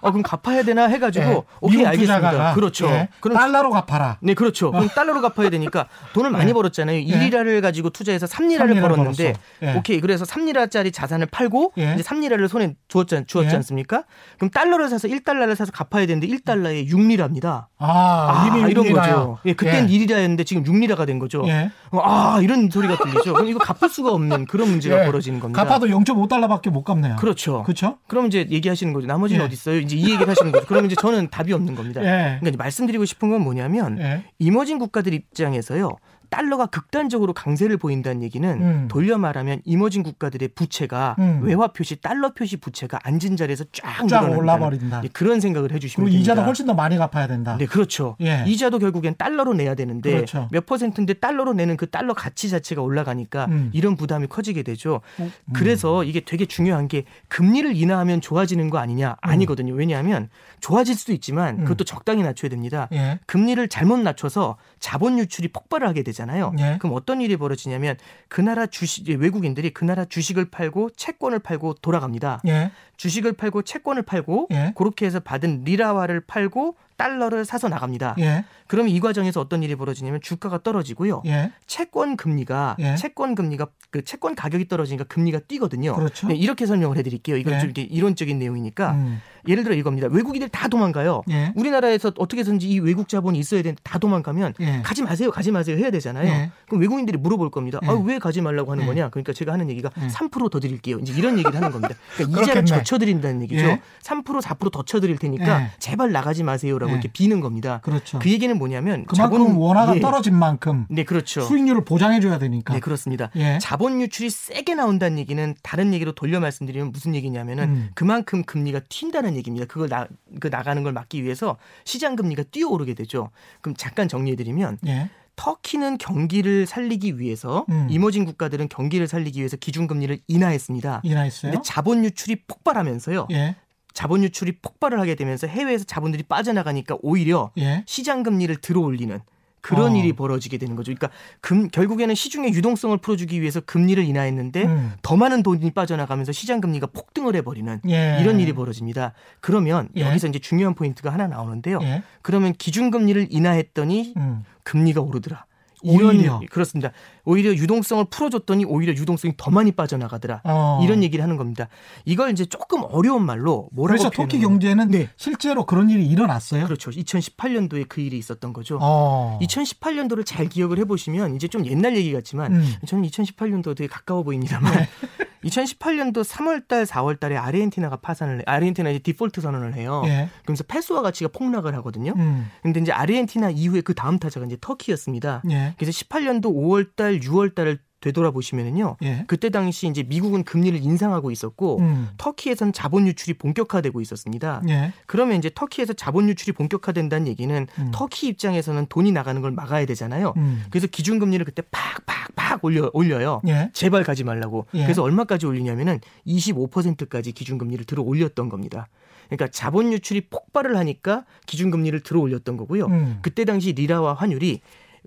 [0.00, 1.42] 어, 그럼 갚아야 되나 해가지고 예.
[1.60, 2.54] 오케이 알겠습니다.
[2.54, 2.86] 그렇죠.
[2.86, 3.08] 예.
[3.20, 4.18] 그럼 달러로 갚아라.
[4.20, 4.70] 네, 그렇죠.
[4.70, 6.52] 그럼 달러로 갚아야 되니까 돈을 많이 예.
[6.52, 7.00] 벌었잖아요.
[7.00, 7.04] 예.
[7.04, 9.34] 1리라를 가지고 투자해서 3리라를 3리라 벌었는데.
[9.62, 9.74] 예.
[9.74, 10.00] 오케이.
[10.00, 11.94] 그래서 3리라짜리 자산을 팔고 예.
[11.94, 13.56] 이제 3리라를 손에 주었지, 주었지 예.
[13.56, 14.04] 않습니까?
[14.38, 17.66] 그럼 달러를 사서 1달러를 사서 갚아야 되는데 1달러에 6리라입니다.
[17.78, 19.14] 아, 이미 이런 육리라야.
[19.14, 19.38] 거죠.
[19.46, 19.98] 예, 그땐 예.
[19.98, 21.42] 1리라였는데 지금 6리라가 된 거죠.
[21.48, 21.70] 예.
[21.92, 23.32] 아, 이런 소리가 들리죠.
[23.34, 25.06] 그럼 이거 갚을 수가 없는 그런 문제가 예.
[25.06, 25.62] 벌어지는 겁니다.
[25.64, 27.11] 갚아도 0.5달러밖에 못 갚네요.
[27.16, 27.62] 그렇죠.
[27.62, 27.98] 그렇죠?
[28.08, 29.06] 그럼 이제 얘기하시는 거죠.
[29.06, 29.46] 나머지는 예.
[29.46, 29.78] 어디 있어요?
[29.78, 30.66] 이제 이 얘기를 하시는 거죠.
[30.66, 32.00] 그럼 이제 저는 답이 없는 겁니다.
[32.02, 32.38] 예.
[32.40, 34.24] 그러니까 말씀드리고 싶은 건 뭐냐면 예.
[34.38, 35.90] 이머징 국가들 입장에서요.
[36.32, 38.88] 달러가 극단적으로 강세를 보인다는 얘기는 음.
[38.88, 41.40] 돌려 말하면 이머징 국가들의 부채가 음.
[41.42, 45.02] 외화 표시 달러 표시 부채가 앉은 자리에서 쫙, 쫙 올라버린다.
[45.04, 46.20] 예, 그런 생각을 해주시면 됩니다.
[46.22, 47.58] 이자도 훨씬 더 많이 갚아야 된다.
[47.58, 48.16] 네, 그렇죠.
[48.22, 48.44] 예.
[48.46, 50.48] 이자도 결국엔 달러로 내야 되는데 그렇죠.
[50.50, 53.70] 몇 퍼센트인데 달러로 내는 그 달러 가치 자체가 올라가니까 음.
[53.74, 55.02] 이런 부담이 커지게 되죠.
[55.20, 55.30] 음.
[55.52, 59.16] 그래서 이게 되게 중요한 게 금리를 인하하면 좋아지는 거 아니냐?
[59.20, 59.74] 아니거든요.
[59.74, 61.64] 왜냐하면 좋아질 수도 있지만 음.
[61.64, 62.88] 그것도 적당히 낮춰야 됩니다.
[62.92, 63.20] 예.
[63.26, 66.52] 금리를 잘못 낮춰서 자본 유출이 폭발을 하게 되잖아요.
[66.58, 66.76] 예.
[66.78, 67.96] 그럼 어떤 일이 벌어지냐면
[68.28, 72.42] 그 나라 주식 외국인들이 그 나라 주식을 팔고 채권을 팔고 돌아갑니다.
[72.48, 72.72] 예.
[72.96, 74.72] 주식을 팔고 채권을 팔고 예.
[74.76, 78.14] 그렇게 해서 받은 리라화를 팔고 달러를 사서 나갑니다.
[78.20, 78.44] 예.
[78.68, 81.22] 그러면 이 과정에서 어떤 일이 벌어지냐면 주가가 떨어지고요.
[81.26, 81.52] 예.
[81.66, 82.94] 채권 금리가 예.
[82.94, 85.94] 채권 금리가 그 채권 가격이 떨어지니까 금리가 뛰거든요.
[85.94, 86.28] 그렇죠.
[86.28, 87.36] 네, 이렇게 설명을 해드릴게요.
[87.36, 87.58] 이건 예.
[87.58, 89.20] 좀 이렇게 이론적인 내용이니까 음.
[89.48, 90.06] 예를 들어 이겁니다.
[90.10, 91.22] 외국인들 다 도망가요.
[91.30, 91.52] 예.
[91.56, 94.80] 우리나라에서 어떻게든지 이 외국 자본이 있어야 되는데 다 도망가면 예.
[94.82, 96.28] 가지 마세요, 가지 마세요 해야 되잖아요.
[96.28, 96.50] 예.
[96.66, 97.80] 그럼 외국인들이 물어볼 겁니다.
[97.82, 97.88] 예.
[97.88, 98.86] 아, 왜 가지 말라고 하는 예.
[98.86, 99.08] 거냐?
[99.10, 100.06] 그러니까 제가 하는 얘기가 예.
[100.06, 100.98] 3%더 드릴게요.
[101.00, 101.94] 이제 이런 얘기를 하는 겁니다.
[102.16, 102.64] 그러니까 이자를.
[102.64, 103.64] 젖혀드린다는 얘기죠.
[103.64, 103.80] 예.
[104.02, 105.70] 3% 4%더 쳐드릴 테니까 예.
[105.78, 106.98] 제발 나가지 마세요라고 예.
[106.98, 107.80] 이렇게 비는 겁니다.
[107.82, 108.18] 그렇죠.
[108.18, 110.00] 그 얘기는 뭐냐면 그만큼 자본- 원화가 예.
[110.00, 111.40] 떨어진 만큼 네, 그렇죠.
[111.42, 112.74] 수익률을 보장해 줘야 되니까.
[112.74, 113.30] 네, 그렇습니다.
[113.36, 113.58] 예.
[113.60, 117.88] 자본 유출이 세게 나온다는 얘기는 다른 얘기로 돌려 말씀드리면 무슨 얘기냐면은 음.
[117.94, 119.66] 그만큼 금리가 튄다는 얘기입니다.
[119.66, 120.06] 그걸 나,
[120.40, 123.30] 그 나가는 걸 막기 위해서 시장 금리가 뛰어오르게 되죠.
[123.60, 125.10] 그럼 잠깐 정리해 드리면 예.
[125.34, 127.86] 터키는 경기를 살리기 위해서 음.
[127.90, 131.00] 이머징 국가들은 경기를 살리기 위해서 기준금리를 인하했습니다.
[131.04, 131.52] 인하했어요.
[131.52, 133.28] 근데 자본 유출이 폭발하면서요.
[133.32, 133.56] 예.
[133.92, 137.84] 자본 유출이 폭발을 하게 되면서 해외에서 자본들이 빠져나가니까 오히려 예.
[137.86, 139.20] 시장 금리를 들어올리는
[139.62, 139.96] 그런 어.
[139.96, 140.92] 일이 벌어지게 되는 거죠.
[140.92, 141.08] 그러니까
[141.40, 144.92] 금 결국에는 시중의 유동성을 풀어주기 위해서 금리를 인하했는데 음.
[145.02, 148.18] 더 많은 돈이 빠져나가면서 시장 금리가 폭등을 해버리는 예.
[148.20, 149.12] 이런 일이 벌어집니다.
[149.40, 150.02] 그러면 예.
[150.02, 151.78] 여기서 이제 중요한 포인트가 하나 나오는데요.
[151.82, 152.02] 예.
[152.22, 154.44] 그러면 기준 금리를 인하했더니 음.
[154.64, 155.46] 금리가 오르더라.
[155.82, 156.40] 오히려.
[156.50, 156.92] 그렇습니다.
[157.24, 160.42] 오히려 유동성을 풀어줬더니 오히려 유동성이 더 많이 빠져나가더라.
[160.44, 160.80] 어.
[160.82, 161.68] 이런 얘기를 하는 겁니다.
[162.04, 165.08] 이걸 이제 조금 어려운 말로 뭐라고 그래서 터키 경제는 네.
[165.16, 166.64] 실제로 그런 일이 일어났어요.
[166.64, 166.90] 그렇죠.
[166.90, 168.78] 2018년도에 그 일이 있었던 거죠.
[168.80, 169.38] 어.
[169.42, 172.74] 2018년도를 잘 기억을 해보시면 이제 좀 옛날 얘기 같지만 음.
[172.86, 174.72] 저는 2018년도 되게 가까워 보입니다만
[175.44, 180.02] 2018년도 3월달, 4월달에 아르헨티나가 파산을 해, 아르헨티나 이제 디폴트 선언을 해요.
[180.06, 180.28] 예.
[180.42, 182.12] 그러면서 페소화 가치가 폭락을 하거든요.
[182.16, 182.50] 음.
[182.62, 185.42] 근데 이제 아르헨티나 이후에 그 다음 타자가 이제 터키였습니다.
[185.50, 185.74] 예.
[185.78, 188.96] 그래서 18년도 5월달, 6월달을 되돌아보시면은요.
[189.02, 189.24] 예.
[189.26, 192.08] 그때 당시 이제 미국은 금리를 인상하고 있었고 음.
[192.18, 194.62] 터키에선 자본 유출이 본격화되고 있었습니다.
[194.68, 194.92] 예.
[195.06, 197.90] 그러면 이제 터키에서 자본 유출이 본격화된다는 얘기는 음.
[197.94, 200.34] 터키 입장에서는 돈이 나가는 걸 막아야 되잖아요.
[200.36, 200.64] 음.
[200.70, 203.40] 그래서 기준 금리를 그때 팍팍팍 올려 올려요.
[203.46, 203.70] 예.
[203.72, 204.66] 제발 가지 말라고.
[204.74, 204.82] 예.
[204.82, 208.88] 그래서 얼마까지 올리냐면은 25%까지 기준 금리를 들어 올렸던 겁니다.
[209.28, 212.86] 그러니까 자본 유출이 폭발을 하니까 기준 금리를 들어 올렸던 거고요.
[212.86, 213.18] 음.
[213.22, 214.60] 그때 당시 리라와 환율이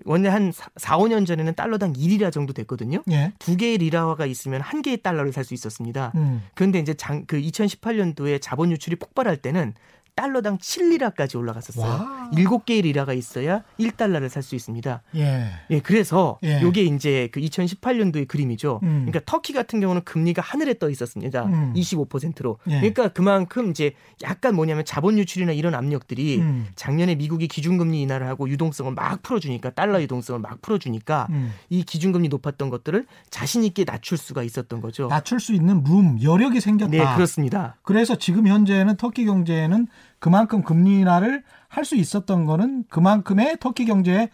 [0.04, 3.02] 원래 한 4, 5년 전에는 달러당 1이라 정도 됐거든요.
[3.10, 3.32] 예.
[3.38, 6.12] 두 개의 리라화가 있으면 한 개의 달러를 살 수 있었습니다.
[6.16, 6.42] 음.
[6.54, 9.74] 그런데 이제 장, 그 2018년도에 자본 유출이 폭발할 때는
[10.16, 11.86] 달러당 7리라까지 올라갔었어요.
[11.86, 12.30] 와.
[12.36, 15.02] 일곱 개의 리라가 있어야 1달러를 살 수 있습니다.
[15.16, 15.50] 예.
[15.70, 16.60] 예, 그래서 예.
[16.62, 18.80] 요게 이제 그 2018년도의 그림이죠.
[18.82, 19.06] 음.
[19.06, 21.44] 그러니까 터키 같은 경우는 금리가 하늘에 떠 있었습니다.
[21.44, 21.72] 음.
[21.76, 22.58] 25%로.
[22.68, 22.76] 예.
[22.76, 26.66] 그러니까 그만큼 이제 약간 뭐냐면 자본 유출이나 이런 압력들이 음.
[26.76, 31.52] 작년에 미국이 기준금리 인하를 하고 유동성을 막 풀어주니까 달러 유동성을 막 풀어주니까 음.
[31.68, 35.08] 이 기준금리 높았던 것들을 자신 있게 낮출 수가 있었던 거죠.
[35.08, 36.90] 낮출 수 있는 룸, 여력이 생겼다.
[36.90, 37.76] 네, 그렇습니다.
[37.82, 39.88] 그래서 지금 현재는 터키 경제는
[40.26, 44.30] 그만큼 금리 인하를 할 수 있었던 거는 그만큼의 터키 경제의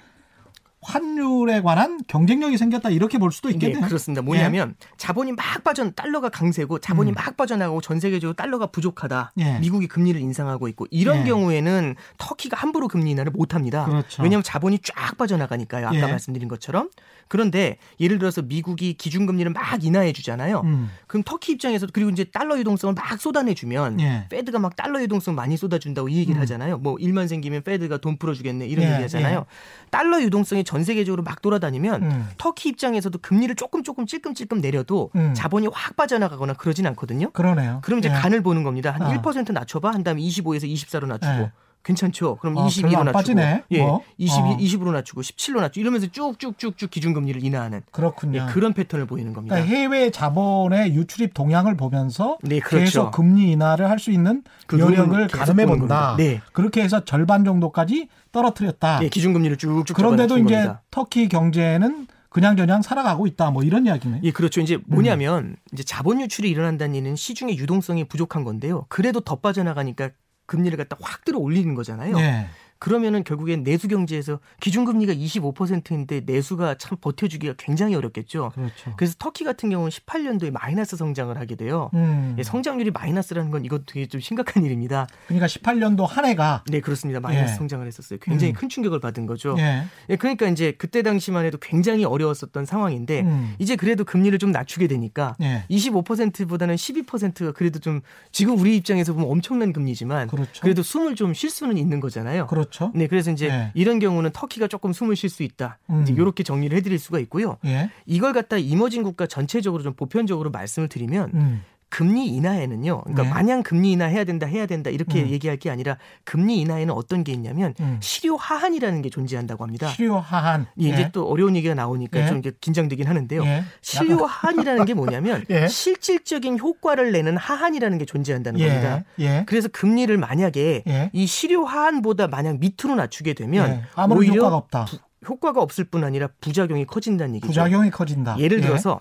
[0.83, 3.87] 환율에 관한 경쟁력이 생겼다 이렇게 볼 수도 네, 있겠네요.
[3.87, 4.21] 그렇습니다.
[4.21, 7.14] 뭐냐면 자본이 막 빠져 달러가 강세고 자본이 음.
[7.14, 9.33] 막 빠져나가고 전 세계적으로 달러가 부족하다.
[9.38, 9.59] 예.
[9.61, 11.25] 미국이 금리를 인상하고 있고 이런 예.
[11.25, 13.87] 경우에는 터키가 함부로 금리 인하를 못 합니다.
[13.87, 14.23] 그렇죠.
[14.23, 15.87] 왜냐하면 자본이 쫙 빠져나가니까요.
[15.87, 16.01] 아까 예.
[16.03, 16.90] 말씀드린 것처럼.
[17.29, 20.61] 그런데 예를 들어서 미국이 기준금리를 막 인하해 주잖아요.
[20.64, 20.90] 음.
[21.07, 24.27] 그럼 터키 입장에서 그리고 이제 달러 유동성을 막 쏟아내 주면 예.
[24.29, 26.42] 페드가 막 달러 유동성 많이 쏟아준다고 이 얘기를 음.
[26.42, 26.79] 하잖아요.
[26.79, 29.47] 뭐 일만 생기면 페드가 돈 풀어주겠네 이런 예, 얘기 하잖아요.
[29.90, 32.29] 달러 유동성이 전 세계적으로 막 돌아다니면 음.
[32.39, 35.35] 터키 입장에서도 금리를 조금 조금 찔끔찔끔 내려도 음.
[35.35, 37.31] 자본이 확 빠져나가거나 그러진 않거든요.
[37.33, 37.81] 그러네요.
[37.83, 38.15] 그럼 이제 예.
[38.15, 38.91] 간을 보는 겁니다.
[38.91, 39.21] 한 아.
[39.21, 39.91] 1% 낮춰봐.
[39.91, 41.35] 한 다음에 25에서 24로 낮추고.
[41.35, 41.53] 예.
[41.83, 42.37] 괜찮죠?
[42.37, 43.40] 그럼 아, 22로 별로 안 낮추고.
[43.73, 43.79] 예.
[43.83, 44.03] 뭐.
[44.18, 44.57] 22, 어.
[44.57, 48.47] 20으로 낮추고 17로 낮추고 이러면서 쭉쭉쭉쭉 기준금리를 인하하는 예, 그렇군요.
[48.51, 49.57] 그런 패턴을 보이는 겁니다.
[49.57, 52.85] 그러니까 해외 자본의 유출입 동향을 보면서 네, 그렇죠.
[52.85, 56.16] 계속 금리 인하를 할 수 있는 그 계속 가늠해 본다.
[56.18, 56.40] 네.
[56.53, 59.01] 그렇게 해서 절반 정도까지 떨어뜨렸다.
[59.05, 60.83] 예, 기준금리를 쭉쭉 그런데도 이제 겁니다.
[60.90, 63.51] 터키 경제는 그냥저냥 살아가고 있다.
[63.51, 64.21] 뭐 이런 이야기네.
[64.25, 64.61] 예, 그렇죠.
[64.61, 64.83] 이제 음.
[64.87, 68.87] 뭐냐면 이제 자본 유출이 일어난다는 얘기는 시중의 유동성이 부족한 건데요.
[68.88, 70.11] 그래도 더 빠져나가니까
[70.53, 72.19] 금리를 갖다 확 들어 올리는 거잖아요.
[72.19, 72.47] 예.
[72.83, 78.51] 그러면은 결국엔 내수 경제에서 기준금리가 25%인데 내수가 참 버텨주기가 굉장히 어렵겠죠.
[78.57, 78.95] 그렇죠.
[78.97, 81.90] 그래서 터키 같은 경우는 18년도에 마이너스 성장을 하게 돼요.
[81.95, 82.35] 음.
[82.38, 85.07] 예, 성장률이 마이너스라는 건 이거 되게 좀 심각한 일입니다.
[85.29, 87.21] 그러니까 18년도 한 해가 네, 그렇습니다.
[87.21, 87.57] 마이너스 예.
[87.57, 88.18] 성장을 했었어요.
[88.21, 88.55] 굉장히 음.
[88.55, 89.55] 큰 충격을 받은 거죠.
[89.59, 89.85] 예.
[90.09, 93.55] 예, 그러니까 이제 그때 당시만 해도 굉장히 어려웠었던 상황인데 음.
[93.61, 95.62] 이제 그래도 금리를 좀 낮추게 되니까 예.
[95.71, 98.01] 25%보다는 12%가 그래도 좀
[98.33, 100.62] 지금 우리 입장에서 보면 엄청난 금리지만 그렇죠.
[100.62, 102.47] 그래도 숨을 좀 쉴 수는 있는 거잖아요.
[102.49, 102.72] 그렇죠.
[102.95, 103.71] 네, 그래서 이제 예.
[103.75, 105.79] 이런 경우는 터키가 조금 숨을 쉴 수 있다.
[105.91, 106.03] 음.
[106.03, 107.59] 이제 이렇게 정리를 해드릴 수가 있고요.
[107.65, 107.91] 예.
[108.07, 111.63] 이걸 갖다 이머징 국가 전체적으로 좀 보편적으로 말씀을 드리면 음.
[111.93, 113.03] 금리 인하에는요.
[113.03, 113.29] 그러니까 네.
[113.29, 115.29] 마냥 금리 인하 해야 된다 해야 된다 이렇게 음.
[115.29, 117.99] 얘기할 게 아니라 금리 인하에는 어떤 게 있냐면 음.
[118.01, 119.89] 실효 하한이라는 게 존재한다고 합니다.
[119.95, 120.67] 치료 하한.
[120.81, 122.27] 예, 이제 또 어려운 얘기가 나오니까 예.
[122.27, 123.45] 좀 이제 긴장되긴 하는데요.
[123.45, 123.65] 예.
[123.83, 125.69] 실효 하한이라는 게 뭐냐면 예.
[125.69, 128.69] 실질적인 효과를 내는 하한이라는 게 존재한다는 예.
[128.69, 129.05] 겁니다.
[129.19, 129.45] 예.
[129.47, 131.11] 그래서 금리를 만약에 예.
[131.13, 134.03] 이 실효 하한보다 만약 밑으로 낮추게 되면 예.
[134.15, 134.85] 오히려 효과가 없다.
[134.87, 137.49] 부- 효과가 없을 뿐 아니라 부작용이 커진다는 얘기죠.
[137.49, 138.39] 부작용이 커진다.
[138.39, 138.63] 예를 예.
[138.63, 138.99] 들어서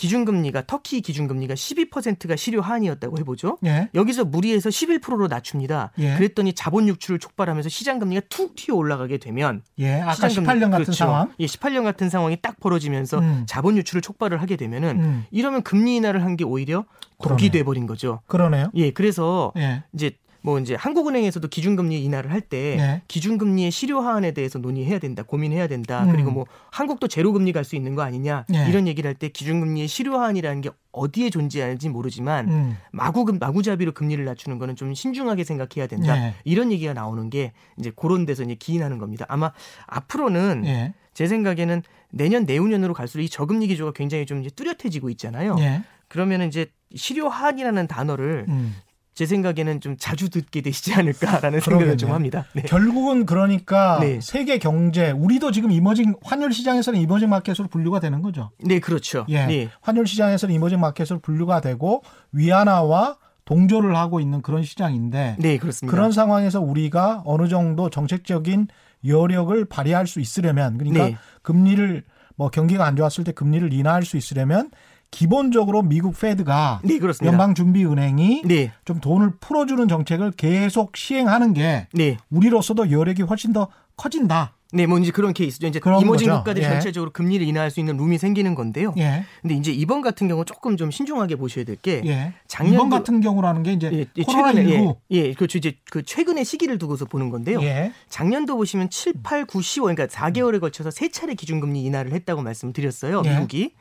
[0.00, 3.58] 기준금리가 터키 기준금리가 12%가 실효 하한이었다고 해보죠.
[3.66, 3.90] 예.
[3.94, 5.92] 여기서 무리해서 11%로 낮춥니다.
[5.98, 6.14] 예.
[6.16, 10.00] 그랬더니 자본 유출을 촉발하면서 시장 금리가 툭 튀어 올라가게 되면 예.
[10.00, 10.92] 아까 시장 금리- 18년 같은 그렇죠.
[10.94, 11.32] 상황.
[11.38, 13.44] 예, 18년 같은 상황이 딱 벌어지면서 음.
[13.46, 15.24] 자본 유출을 촉발을 하게 되면은 음.
[15.30, 16.84] 이러면 금리 인하를 한 게 오히려
[17.18, 17.36] 그러네.
[17.36, 18.20] 독이 돼 버린 거죠.
[18.26, 18.70] 그러네요.
[18.76, 19.82] 예, 그래서 예.
[19.92, 23.02] 이제 뭐 이제 한국은행에서도 기준금리 인하를 할때 예.
[23.08, 26.04] 기준금리의 실효 하한에 대해서 논의해야 된다, 고민해야 된다.
[26.04, 26.12] 음.
[26.12, 28.66] 그리고 뭐 한국도 제로금리 갈 수 있는 거 아니냐 예.
[28.68, 32.76] 이런 얘기를 할 때 기준금리의 실효 하한이라는 게 어디에 존재하는지 모르지만 음.
[32.90, 36.16] 마구 금- 마구잡이로 금리를 낮추는 거는 좀 신중하게 생각해야 된다.
[36.16, 36.34] 예.
[36.44, 39.26] 이런 얘기가 나오는 게 이제 그런 데서 이제 기인하는 겁니다.
[39.28, 39.52] 아마
[39.86, 40.94] 앞으로는 예.
[41.12, 45.56] 제 생각에는 내년 내후년으로 갈수록 이 저금리 기조가 굉장히 좀 이제 뚜렷해지고 있잖아요.
[45.60, 45.82] 예.
[46.08, 48.74] 그러면은 이제 실효 하한이라는 단어를 음.
[49.20, 51.96] 제 생각에는 좀 자주 듣게 되시지 않을까라는 생각을 그러겠네요.
[51.98, 52.46] 좀 합니다.
[52.54, 52.62] 네.
[52.62, 54.18] 결국은 그러니까 네.
[54.22, 58.50] 세계 경제 우리도 지금 이머징 환율 시장에서는 이머징 마켓으로 분류가 되는 거죠.
[58.64, 59.26] 네, 그렇죠.
[59.28, 59.44] 예.
[59.44, 59.68] 네.
[59.82, 62.02] 환율 시장에서는 이머징 마켓으로 분류가 되고
[62.32, 65.94] 위안화와 동조를 하고 있는 그런 시장인데 네, 그렇습니다.
[65.94, 68.68] 그런 상황에서 우리가 어느 정도 정책적인
[69.04, 71.18] 여력을 발휘할 수 있으려면 그러니까 네.
[71.42, 72.04] 금리를
[72.36, 74.70] 뭐 경기가 안 좋았을 때 금리를 인하할 수 있으려면
[75.10, 76.98] 기본적으로 미국 페드가 네.
[77.24, 78.72] 연방준비은행이 네.
[78.84, 82.16] 좀 돈을 풀어주는 정책을 계속 시행하는 게 네.
[82.30, 84.54] 우리로서도 여력이 훨씬 더 커진다.
[84.72, 85.66] 네, 뭐 이제 그런 케이스죠.
[85.66, 86.38] 이제 그런 이머징 거죠.
[86.38, 86.68] 국가들 예.
[86.68, 88.94] 전체적으로 금리를 인하할 수 있는 룸이 생기는 건데요.
[88.98, 92.32] 예, 근데 이제 이번 같은 경우 조금 좀 신중하게 보셔야 될게 예.
[92.46, 94.94] 작년도- 이번 같은 경우라는 게 이제 예, 예, 코로나 최근에 19.
[95.10, 95.58] 예, 예, 그렇죠.
[95.58, 97.60] 이제 그 최근의 시기를 두고서 보는 건데요.
[97.62, 97.90] 예.
[98.08, 103.22] 작년도 보시면 7, 8, 9, 10월 그러니까 4개월에 걸쳐서 세 차례 기준금리 인하를 했다고 말씀드렸어요.
[103.24, 103.30] 예.
[103.34, 103.72] 미국이.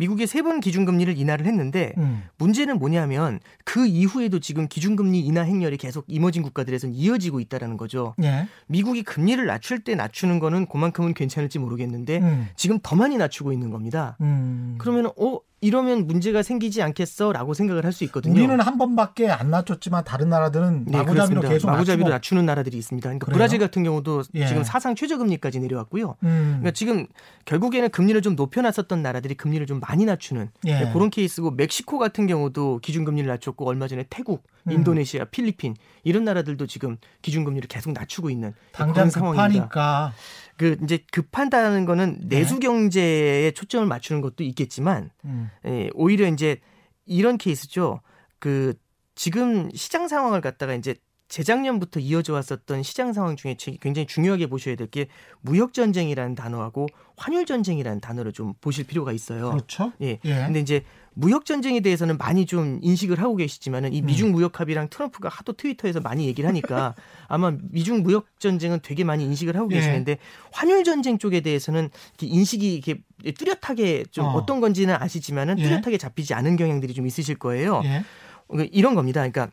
[0.00, 2.22] 미국이 세 번 기준금리를 인하를 했는데 음.
[2.38, 8.14] 문제는 뭐냐면 그 이후에도 지금 기준금리 인하 행렬이 계속 이머징 국가들에서는 이어지고 있다라는 거죠.
[8.22, 8.48] 예.
[8.66, 12.48] 미국이 금리를 낮출 때 낮추는 거는 그만큼은 괜찮을지 모르겠는데 음.
[12.56, 14.16] 지금 더 많이 낮추고 있는 겁니다.
[14.22, 14.76] 음.
[14.78, 18.34] 그러면 어 이러면 문제가 생기지 않겠어라고 생각을 할 수 있거든요.
[18.34, 21.48] 우리는 한 번밖에 안 낮췄지만 다른 나라들은 네, 마구잡이로 그렇습니다.
[21.48, 22.14] 계속 마구잡이로 낮추고.
[22.14, 23.06] 낮추는 나라들이 있습니다.
[23.08, 23.36] 그러니까 그래요?
[23.36, 24.46] 브라질 같은 경우도 예.
[24.46, 26.16] 지금 사상 최저금리까지 내려왔고요.
[26.22, 26.46] 음.
[26.60, 27.06] 그러니까 지금
[27.46, 30.84] 결국에는 금리를 좀 높여놨었던 나라들이 금리를 좀 많이 낮추는 예.
[30.84, 34.72] 네, 그런 케이스고 멕시코 같은 경우도 기준금리를 낮췄고 얼마 전에 태국, 음.
[34.72, 39.68] 인도네시아, 필리핀 이런 나라들도 지금 기준금리를 계속 낮추고 있는 당장 그런 상황입니다.
[39.68, 40.12] 급하니까
[40.60, 42.40] 그 이제 급한다는 거는 네.
[42.40, 45.48] 내수 경제에 초점을 맞추는 것도 있겠지만 음.
[45.64, 46.58] 예, 오히려 이제
[47.06, 48.02] 이런 케이스죠.
[48.38, 48.74] 그
[49.14, 50.96] 지금 시장 상황을 갖다가 이제
[51.28, 55.06] 재작년부터 이어져 왔었던 시장 상황 중에 제- 굉장히 중요하게 보셔야 될 게
[55.40, 59.50] 무역 전쟁이라는 단어하고 환율 전쟁이라는 단어를 좀 보실 필요가 있어요.
[59.52, 59.92] 그렇죠.
[60.02, 60.18] 예.
[60.26, 60.34] 예.
[60.44, 60.82] 근데 이제
[61.14, 66.00] 무역 전쟁에 대해서는 많이 좀 인식을 하고 계시지만은 이 미중 무역 합의랑 트럼프가 하도 트위터에서
[66.00, 66.94] 많이 얘기를 하니까
[67.28, 69.76] 아마 미중 무역 전쟁은 되게 많이 인식을 하고 예.
[69.76, 70.18] 계시는데
[70.52, 73.00] 환율 전쟁 쪽에 대해서는 인식이 이렇게
[73.36, 74.30] 뚜렷하게 좀 어.
[74.30, 74.46] 어.
[74.46, 75.64] 떤 건지는 아시지만은 예.
[75.64, 77.82] 뚜렷하게 잡히지 않은 경향들이 좀 있으실 거예요.
[77.84, 78.04] 예.
[78.48, 79.20] 그 이런 겁니다.
[79.20, 79.50] 그러니까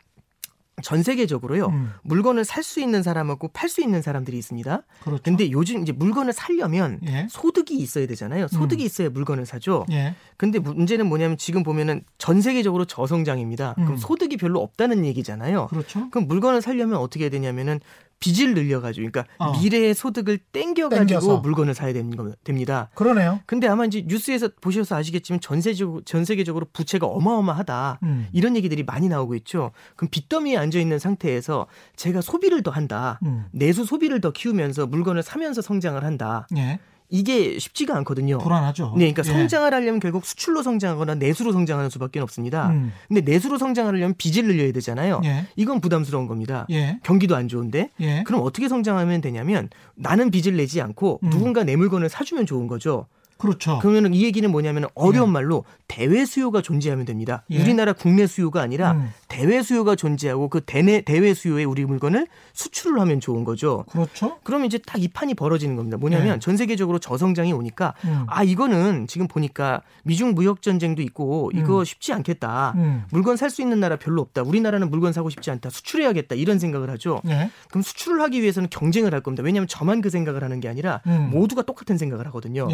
[0.84, 1.68] 전 세계적으로요.
[1.68, 1.92] 음.
[2.04, 4.84] 물건을 살 수 있는 사람하고 팔 수 있는 사람들이 있습니다.
[5.04, 5.24] 그렇죠.
[5.24, 7.28] 근데 요즘 이제 물건을 살려면 예.
[7.30, 8.48] 소득이 있어야 되잖아요.
[8.50, 9.86] 소득이 있어야 물건을 사죠.
[9.90, 10.16] 예.
[10.36, 13.76] 근데 문제는 뭐냐면 지금 보면은 전 세계적으로 저성장입니다.
[13.78, 13.84] 음.
[13.86, 15.68] 그럼 소득이 별로 없다는 얘기잖아요.
[15.68, 16.10] 그렇죠.
[16.10, 17.80] 그럼 물건을 살려면 어떻게 해야 되냐면은
[18.20, 19.60] 빚을 늘려가지고, 그러니까 어.
[19.60, 21.38] 미래의 소득을 땡겨가지고 땡겨서.
[21.40, 22.90] 물건을 사야 됩니다.
[22.96, 23.40] 그러네요.
[23.46, 28.00] 근데 아마 이제 뉴스에서 보셔서 아시겠지만 전 세계적으로, 전 세계적으로 부채가 어마어마하다.
[28.04, 28.28] 음.
[28.34, 29.72] 이런 얘기들이 많이 나오고 있죠.
[29.96, 33.20] 그럼 빚더미에 앉아 있는 상태에서 제가 소비를 더 한다.
[33.24, 33.46] 음.
[33.52, 36.48] 내수 소비를 더 키우면서 물건을 사면서 성장을 한다.
[36.58, 36.80] 예.
[37.10, 38.38] 이게 쉽지가 않거든요.
[38.40, 38.94] 불안하죠.
[38.98, 39.38] 네, 그러니까 예.
[39.38, 42.70] 성장을 하려면 결국 수출로 성장하거나 내수로 성장하는 수밖에 없습니다.
[42.70, 42.92] 음.
[43.08, 45.22] 근데 내수로 성장하려면 빚을 늘려야 되잖아요.
[45.24, 45.46] 예.
[45.56, 46.66] 이건 부담스러운 겁니다.
[46.70, 47.00] 예.
[47.04, 47.92] 경기도 안 좋은데.
[48.02, 48.24] 예.
[48.24, 51.30] 그럼 어떻게 성장하면 되냐면 나는 빚을 내지 않고 음.
[51.30, 53.08] 누군가 내 물건을 사주면 좋은 거죠.
[53.38, 53.80] 그렇죠.
[53.82, 57.44] 그러면 이 얘기는 뭐냐면 어려운 말로 대외 수요가 존재하면 됩니다.
[57.50, 57.62] 예.
[57.62, 59.10] 우리나라 국내 수요가 아니라 음.
[59.28, 63.86] 대외 수요가 존재하고 그 대내 대외 수요에 우리 물건을 수출을 하면 좋은 거죠.
[63.90, 64.40] 그렇죠.
[64.44, 65.96] 그러면 이제 딱 이 판이 벌어지는 겁니다.
[65.98, 66.40] 뭐냐면 네.
[66.40, 68.26] 전 세계적으로 저성장이 오니까 음.
[68.28, 71.86] 아 이거는 지금 보니까 미중 무역 전쟁도 있고 이거 음.
[71.86, 72.74] 쉽지 않겠다.
[72.78, 73.04] 음.
[73.12, 74.42] 물건 살 수 있는 나라 별로 없다.
[74.42, 75.70] 우리나라는 물건 사고 싶지 않다.
[75.70, 76.36] 수출해야겠다.
[76.36, 77.22] 이런 생각을 하죠.
[77.28, 77.50] 예.
[77.70, 79.42] 그럼 수출을 하기 위해서는 경쟁을 할 겁니다.
[79.44, 81.30] 왜냐하면 저만 그 생각을 하는 게 아니라 음.
[81.32, 82.68] 모두가 똑같은 생각을 하거든요.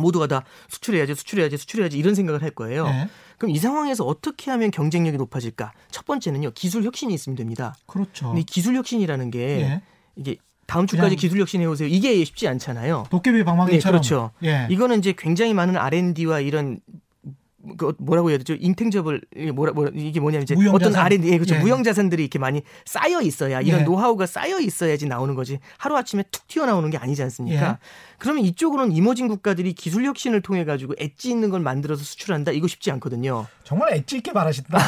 [0.00, 0.02] 예.
[0.02, 2.86] 모두가 다 수출해야지, 수출해야지, 수출해야지 이런 생각을 할 거예요.
[2.86, 3.08] 예.
[3.38, 5.72] 그럼 이 상황에서 어떻게 하면 경쟁력이 높아질까?
[5.90, 7.74] 첫 번째는요, 기술 혁신이 있으면 됩니다.
[7.86, 8.26] 그렇죠.
[8.26, 9.82] 근데 이 기술 혁신이라는 게 예.
[10.16, 10.36] 이게
[10.66, 11.88] 다음 주까지 기술 혁신 해 오세요.
[11.88, 13.06] 이게 쉽지 않잖아요.
[13.10, 13.80] 도깨비 방망이처럼.
[13.80, 14.30] 네, 그렇죠.
[14.44, 14.68] 예.
[14.70, 16.78] 이거는 이제 굉장히 많은 R&D와 이런
[17.76, 18.54] 그 뭐라고 해야 되죠?
[18.58, 19.20] 인탱저블
[19.54, 20.74] 뭐라 뭐라 이게 뭐냐면 이제 무형자산.
[20.92, 21.56] 어떤 R&D 예, 그렇죠.
[21.56, 21.58] 예.
[21.58, 23.84] 무형 자산들이 이렇게 많이 쌓여 있어야 이런 예.
[23.84, 25.58] 노하우가 쌓여 있어야지 나오는 거지.
[25.76, 27.68] 하루 아침에 툭 튀어나오는 게 아니지 않습니까?
[27.68, 27.76] 예.
[28.18, 32.52] 그러면 이쪽으로는 이머징 국가들이 기술 혁신을 통해 가지고 엣지 있는 걸 만들어서 수출한다.
[32.52, 33.46] 이거 쉽지 않거든요.
[33.64, 34.78] 정말 엣지 있게 말하신다.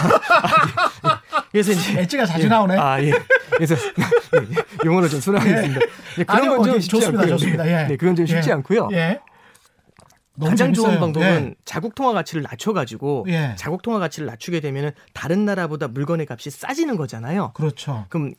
[1.51, 2.49] 그래서 이제 엣지가 자주 예.
[2.49, 2.77] 나오네.
[2.79, 3.13] 아, 예.
[3.51, 3.75] 그래서
[4.33, 5.81] 네, 용어를 좀 순화하겠습니다.
[6.17, 7.21] 네, 그런 아니요, 건좀 어, 쉽지 좋습니다.
[7.23, 7.37] 않고요.
[7.37, 7.67] 좋습니다.
[7.69, 7.89] 예.
[7.89, 8.53] 네, 그건 좀 쉽지 예.
[8.55, 8.89] 않고요.
[10.41, 10.47] 예.
[10.47, 11.01] 가장 좋은 재밌어요.
[11.01, 13.55] 방법은 자국 통화 가치를 낮춰가지고 예.
[13.59, 17.53] 자국 통화 가치를 낮추게 되면 다른 나라보다 물건의 값이 싸지는 거잖아요.
[17.55, 18.07] 그렇죠.
[18.09, 18.33] 그럼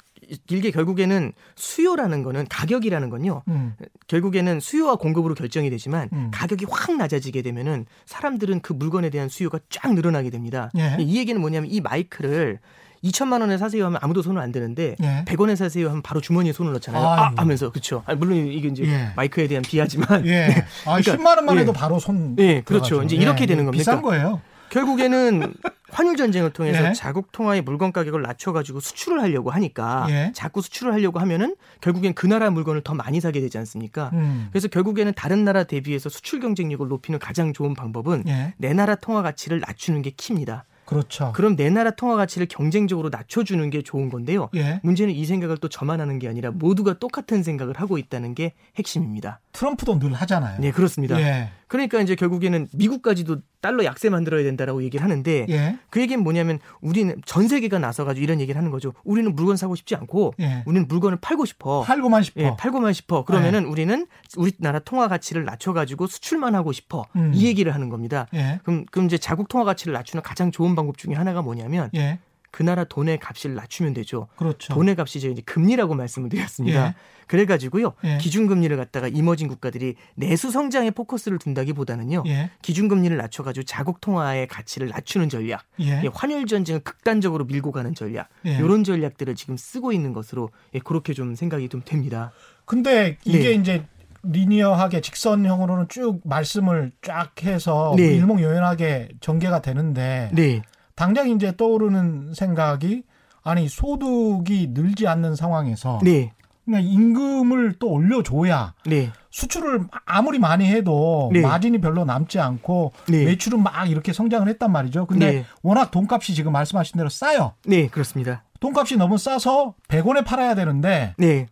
[0.48, 3.44] 길게 결국에는 수요라는 거는 가격이라는 건요.
[3.48, 3.76] 음.
[4.08, 6.32] 결국에는 수요와 공급으로 결정이 되지만 음.
[6.34, 10.72] 가격이 확 낮아지게 되면은 사람들은 그 물건에 대한 수요가 쫙 늘어나게 됩니다.
[10.78, 10.96] 예.
[11.00, 12.60] 이 얘기는 뭐냐면 이 마이크를
[13.04, 15.26] 2천만 원에 사세요 하면 아무도 손을 안 드는데 예.
[15.26, 17.04] 100원에 사세요 하면 바로 주머니에 손을 넣잖아요.
[17.04, 17.42] 아, 아이고.
[17.42, 18.04] 하면서 그렇죠.
[18.18, 19.12] 물론 이게 이제 예.
[19.16, 20.66] 마이크에 대한 비하지만 예.
[20.86, 21.62] 아, 그러니까, 10만 원만 예.
[21.62, 22.36] 해도 바로 손.
[22.40, 22.86] 예, 그렇죠.
[22.88, 23.04] 들어가죠.
[23.04, 23.82] 이제 이렇게 되는 겁니다.
[23.82, 24.42] 비싼 거예요.
[24.70, 25.54] 결국에는
[25.92, 26.94] 환율 전쟁을 통해서 예.
[26.94, 30.32] 자국 통화의 물건 가격을 낮춰가지고 수출을 하려고 하니까 예.
[30.34, 34.10] 자꾸 수출을 하려고 하면은 결국엔 그 나라 물건을 더 많이 사게 되지 않습니까?
[34.14, 34.48] 음.
[34.52, 38.54] 그래서 결국에는 다른 나라 대비해서 수출 경쟁력을 높이는 가장 좋은 방법은 예.
[38.58, 40.64] 내 나라 통화 가치를 낮추는 게 킵니다.
[40.86, 41.32] 그렇죠.
[41.34, 44.50] 그럼 내 나라 통화 가치를 경쟁적으로 낮춰주는 게 좋은 건데요.
[44.56, 44.80] 예.
[44.84, 49.40] 문제는 이 생각을 또 저만 하는 게 아니라 모두가 똑같은 생각을 하고 있다는 게 핵심입니다.
[49.54, 50.60] 트럼프도 늘 하잖아요.
[50.60, 51.20] 네, 그렇습니다.
[51.22, 51.50] 예.
[51.68, 55.78] 그러니까 이제 결국에는 미국까지도 달러 약세 만들어야 된다라고 얘기를 하는데 예.
[55.90, 58.94] 그 얘기는 뭐냐면 우리는 전 세계가 나서가지고 이런 얘기를 하는 거죠.
[59.04, 60.64] 우리는 물건 사고 싶지 않고 예.
[60.66, 61.82] 우리는 물건을 팔고 싶어.
[61.82, 62.42] 팔고만 싶어.
[62.42, 63.24] 예, 팔고만 싶어.
[63.26, 67.06] 그러면은 우리는 우리나라 통화 가치를 낮춰가지고 수출만 하고 싶어.
[67.16, 67.32] 음.
[67.34, 68.28] 이 얘기를 하는 겁니다.
[68.34, 68.60] 예.
[68.64, 72.20] 그럼, 그럼 이제 자국 통화 가치를 낮추는 가장 좋은 방법 중에 하나가 뭐냐면 예.
[72.54, 74.28] 그 나라 돈의 값을 낮추면 되죠.
[74.36, 74.76] 그렇죠.
[74.76, 76.90] 돈의 값이 이제 금리라고 말씀을 드렸습니다.
[76.90, 76.94] 예.
[77.26, 78.20] 그래가지고요 예.
[78.20, 82.52] 기준금리를 갖다가 이머징 국가들이 내수 성장에 포커스를 둔다기보다는요 예.
[82.62, 86.04] 기준금리를 낮춰가지고 자국 통화의 가치를 낮추는 전략, 예.
[86.04, 88.58] 예, 환율 전쟁을 극단적으로 밀고 가는 전략, 예.
[88.58, 92.32] 이런 전략들을 지금 쓰고 있는 것으로 예, 그렇게 좀 생각이 좀 됩니다.
[92.66, 93.52] 근데 이게 네.
[93.54, 93.84] 이제
[94.22, 98.16] 리니어하게 직선형으로는 쭉 말씀을 쫙 해서 네.
[98.16, 100.62] 일목요연하게 전개가 되는데 네,
[100.96, 103.04] 당장 이제 떠오르는 생각이
[103.44, 106.32] 아니 소득이 늘지 않는 상황에서 네,
[106.66, 111.42] 그러니까 임금을 또 올려줘야 네, 수출을 아무리 많이 해도 네.
[111.42, 113.26] 마진이 별로 남지 않고 네.
[113.26, 115.06] 매출은 막 이렇게 성장을 했단 말이죠.
[115.08, 115.46] 근데 네.
[115.62, 117.54] 워낙 돈값이 지금 말씀하신 대로 싸요.
[117.66, 118.44] 네, 그렇습니다.
[118.60, 121.48] 돈값이 너무 싸서 100원에 팔아야 되는데 네,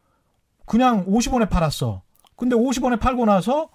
[0.66, 2.02] 그냥 50원에 팔았어.
[2.38, 3.70] 근데 50원에 팔고 나서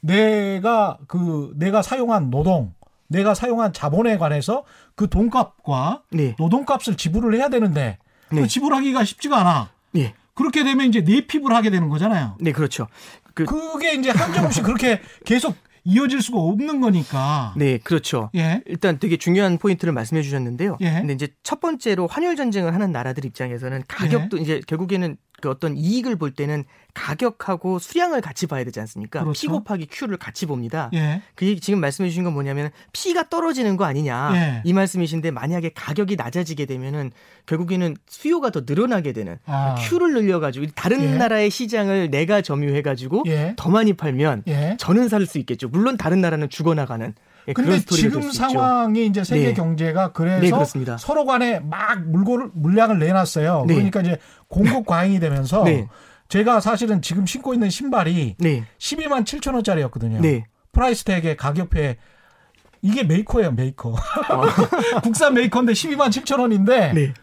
[0.00, 2.74] 내가 그 내가 사용한 노동,
[3.12, 7.98] 내가 사용한 자본에 관해서 그 돈값과 네, 노동값을 지불을 해야 되는데
[8.30, 8.40] 네.
[8.40, 9.70] 그 지불하기가 쉽지가 않아.
[9.92, 12.36] 네, 그렇게 되면 이제 내핍을 하게 되는 거잖아요.
[12.40, 12.88] 네, 그렇죠.
[13.34, 17.54] 그, 그게 이제 한정없이 그렇게 계속 이어질 수가 없는 거니까.
[17.56, 18.30] 네, 그렇죠.
[18.36, 18.62] 예.
[18.66, 20.78] 일단 되게 중요한 포인트를 말씀해 주셨는데요.
[20.80, 20.92] 예.
[20.92, 26.16] 근데 이제 첫 번째로 환율 전쟁을 하는 나라들 입장에서는 가격도 이제 결국에는 그 어떤 이익을
[26.16, 29.22] 볼 때는 가격하고 수량을 같이 봐야 되지 않습니까?
[29.24, 29.40] 그렇죠.
[29.40, 30.88] P 곱하기 Q를 같이 봅니다.
[30.94, 31.20] 예.
[31.34, 34.62] 그 지금 말씀해 주신 건 뭐냐면 P가 떨어지는 거 아니냐 예.
[34.64, 37.10] 이 말씀이신데 만약에 가격이 낮아지게 되면은
[37.46, 39.74] 결국에는 수요가 더 늘어나게 되는 아.
[39.78, 41.16] Q를 늘려가지고 다른 예.
[41.16, 43.54] 나라의 시장을 내가 점유해가지고 예.
[43.56, 44.76] 더 많이 팔면 예.
[44.78, 45.68] 저는 살 수 있겠죠.
[45.68, 47.14] 물론 다른 나라는 죽어나가는 예,
[47.46, 48.32] 근데 그런 스토리가 지금.
[48.32, 49.54] 상황이 이제 세계 네.
[49.54, 50.96] 경제가 그래서 네.
[50.98, 53.64] 서로 간에 막 물건을 물량을 내놨어요.
[53.66, 53.74] 네.
[53.74, 55.88] 그러니까 이제 공급 과잉이 되면서 네.
[56.28, 60.20] 제가 사실은 지금 신고 있는 신발이 네, 12만 7천 원짜리였거든요.
[60.20, 60.44] 네.
[60.72, 61.96] price tag에 가격표에
[62.80, 63.94] 이게 메이커예요, 메이커.
[65.02, 66.92] 국산 메이커인데 12만 7천 원인데 아.
[66.92, 67.14] 네.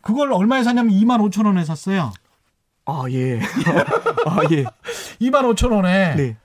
[0.00, 2.12] 그걸 얼마에 샀냐면 2만 5천 원에 샀어요.
[2.84, 3.40] 아 예.
[4.26, 4.64] 아 예.
[5.20, 6.36] 2만 5천 원에 네.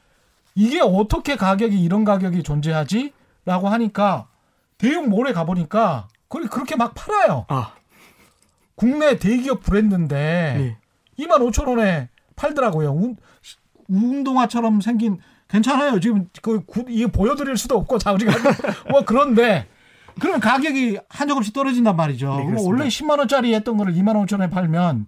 [0.55, 3.13] 이게 어떻게 가격이 이런 가격이 존재하지?
[3.45, 4.27] 라고 하니까
[4.77, 7.45] 대형 몰에 가보니까 그걸 그렇게 막 팔아요.
[7.49, 7.73] 아
[8.75, 10.77] 국내 대기업 브랜드인데 네.
[11.25, 12.91] 2만 5천 원에 팔더라고요.
[12.91, 13.15] 운,
[13.87, 15.99] 운동화처럼 생긴 괜찮아요.
[15.99, 18.31] 지금 그 구- 이게 보여드릴 수도 없고 자 우리가
[18.89, 19.67] 뭐 그런데
[20.19, 22.35] 그러면 가격이 한적없이 떨어진단 말이죠.
[22.37, 22.65] 네, 그럼.
[22.65, 25.07] 원래 10만 원짜리 했던 거를 2만 5천 원에 팔면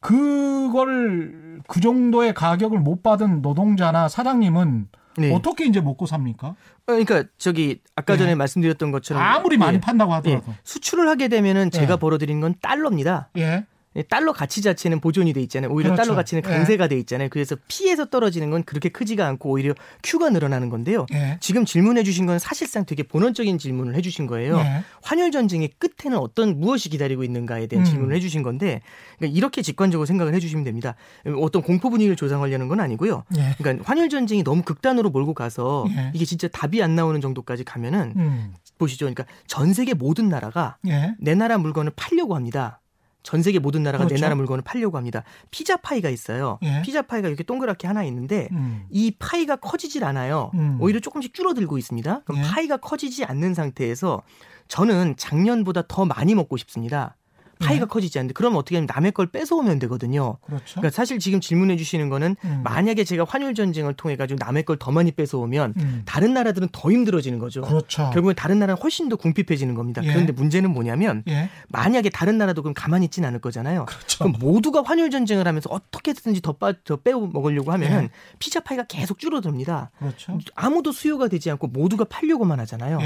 [0.00, 5.34] 그걸 그 정도의 가격을 못 받은 노동자나 사장님은 네.
[5.34, 6.54] 어떻게 이제 먹고 삽니까?
[6.86, 8.34] 그러니까 저기 아까 전에 예.
[8.34, 9.80] 말씀드렸던 것처럼 아무리 많이 예.
[9.80, 10.16] 판다고 예.
[10.16, 10.54] 하더라도.
[10.64, 11.96] 수출을 하게 되면은 제가 예.
[11.98, 13.28] 벌어들인 건 달러입니다.
[13.36, 13.66] 예.
[13.96, 15.70] 예, 달러 가치 자체는 보존이 돼 있잖아요.
[15.70, 16.02] 오히려 그렇죠.
[16.02, 16.48] 달러 가치는 예.
[16.48, 17.28] 강세가 돼 있잖아요.
[17.28, 21.06] 그래서 P에서 떨어지는 건 그렇게 크지가 않고 오히려 Q가 늘어나는 건데요.
[21.12, 21.38] 예.
[21.40, 24.58] 지금 질문해 주신 건 사실상 되게 본원적인 질문을 해 주신 거예요.
[24.58, 24.84] 예.
[25.02, 27.90] 환율 전쟁의 끝에는 어떤 무엇이 기다리고 있는가에 대한 음.
[27.90, 28.80] 질문을 해 주신 건데
[29.18, 30.94] 그러니까 이렇게 직관적으로 생각을 해 주시면 됩니다.
[31.40, 33.24] 어떤 공포 분위기를 조성하려는 건 아니고요.
[33.36, 33.54] 예.
[33.58, 36.12] 그러니까 환율 전쟁이 너무 극단으로 몰고 가서 예.
[36.14, 38.54] 이게 진짜 답이 안 나오는 정도까지 가면은 음.
[38.78, 39.06] 보시죠.
[39.06, 41.14] 그러니까 전 세계 모든 나라가 예.
[41.18, 42.80] 내 나라 물건을 팔려고 합니다.
[43.22, 44.22] 전 세계 모든 나라가 내 그렇죠.
[44.22, 45.24] 나라 물건을 팔려고 합니다.
[45.50, 46.58] 피자 파이가 있어요.
[46.62, 46.82] 예.
[46.82, 48.86] 피자 파이가 이렇게 동그랗게 하나 있는데 음.
[48.90, 50.50] 이 파이가 커지질 않아요.
[50.54, 50.78] 음.
[50.80, 52.22] 오히려 조금씩 줄어들고 있습니다.
[52.24, 52.46] 그럼 예.
[52.48, 54.22] 파이가 커지지 않는 상태에서
[54.68, 57.16] 저는 작년보다 더 많이 먹고 싶습니다.
[57.60, 57.86] 파이가 예.
[57.86, 60.38] 커지지 않는데 그러면 어떻게 하면 남의 걸 뺏어오면 되거든요.
[60.42, 60.80] 그렇죠.
[60.80, 62.60] 그러니까 사실 지금 질문해 주시는 거는 음.
[62.64, 66.02] 만약에 제가 환율 전쟁을 통해 가지고 남의 걸 더 많이 뺏어오면 음.
[66.06, 67.60] 다른 나라들은 더 힘들어지는 거죠.
[67.60, 68.10] 그렇죠.
[68.14, 70.02] 결국엔 다른 나라는 훨씬 더 궁핍해지는 겁니다.
[70.02, 70.08] 예.
[70.08, 71.50] 그런데 문제는 뭐냐면 예.
[71.68, 73.84] 만약에 다른 나라도 그럼 가만히 있지는 않을 거잖아요.
[73.84, 74.18] 그렇죠.
[74.24, 78.10] 그럼 모두가 환율 전쟁을 하면서 어떻게든지 더, 빠, 더 빼어 먹으려고 하면은 예.
[78.38, 79.90] 피자 파이가 계속 줄어듭니다.
[79.98, 80.38] 그렇죠.
[80.54, 82.98] 아무도 수요가 되지 않고 모두가 팔려고만 하잖아요.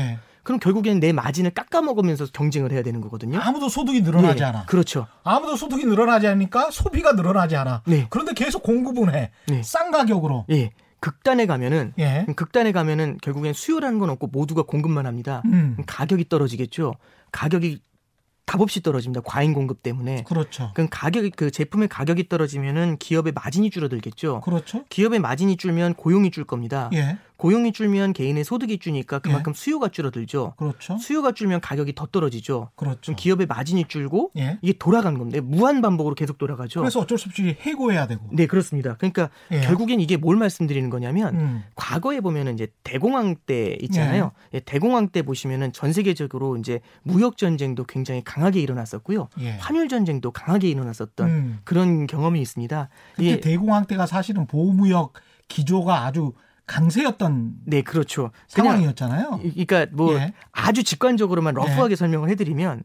[0.44, 0.44] 예.
[0.44, 3.40] 그럼 결국에는 내 마진을 깎아 먹으면서 경쟁을 해야 되는 거거든요.
[3.40, 4.66] 아무도 소득이 늘어나지 예, 않아.
[4.66, 5.06] 그렇죠.
[5.24, 7.82] 아무도 소득이 늘어나지 않으니까 소비가 늘어나지 않아.
[7.86, 8.06] 네.
[8.10, 9.30] 그런데 계속 공급은 해.
[9.48, 9.62] 네.
[9.62, 10.44] 싼 가격으로.
[10.50, 10.70] 예.
[11.00, 12.26] 극단에 가면은 예.
[12.34, 15.42] 극단에 가면은 결국엔 수요라는 건 없고 모두가 공급만 합니다.
[15.46, 15.76] 음.
[15.86, 16.94] 가격이 떨어지겠죠.
[17.30, 17.80] 가격이
[18.46, 19.22] 값없이 떨어집니다.
[19.24, 20.24] 과잉 공급 때문에.
[20.24, 20.70] 그렇죠.
[20.74, 24.40] 그럼 가격이 그 제품의 가격이 떨어지면은 기업의 마진이 줄어들겠죠.
[24.42, 24.84] 그렇죠.
[24.88, 26.90] 기업의 마진이 줄면 고용이 줄 겁니다.
[26.92, 27.16] 예.
[27.36, 30.54] 고용이 줄면 개인의 소득이 줄니까 그만큼 수요가 줄어들죠.
[30.56, 30.96] 그렇죠.
[30.98, 32.70] 수요가 줄면 가격이 더 떨어지죠.
[32.76, 33.14] 그렇죠.
[33.14, 34.58] 기업의 마진이 줄고 예.
[34.62, 35.40] 이게 돌아가는 겁니다.
[35.42, 36.80] 무한 반복으로 계속 돌아가죠.
[36.80, 38.28] 그래서 어쩔 수 없이 해고해야 되고.
[38.32, 38.96] 네, 그렇습니다.
[38.96, 39.60] 그러니까 예.
[39.60, 41.64] 결국엔 이게 뭘 말씀드리는 거냐면 음.
[41.74, 44.32] 과거에 보면은 이제 대공황 때 있잖아요.
[44.52, 49.28] 예, 대공황 때 보시면은 전 세계적으로 이제 무역 전쟁도 굉장히 강하게 일어났었고요.
[49.40, 49.50] 예.
[49.58, 51.58] 환율 전쟁도 강하게 일어났었던 음.
[51.64, 52.88] 그런 경험이 있습니다.
[53.16, 55.14] 그때 예, 대공황 때가 사실은 보호무역
[55.48, 56.32] 기조가 아주
[56.66, 58.30] 강세였던 네, 그렇죠.
[58.48, 59.40] 상황이었잖아요.
[59.42, 60.32] 이- 그러니까 뭐 예.
[60.52, 62.84] 아주 직관적으로만 러프하게 설명을 해드리면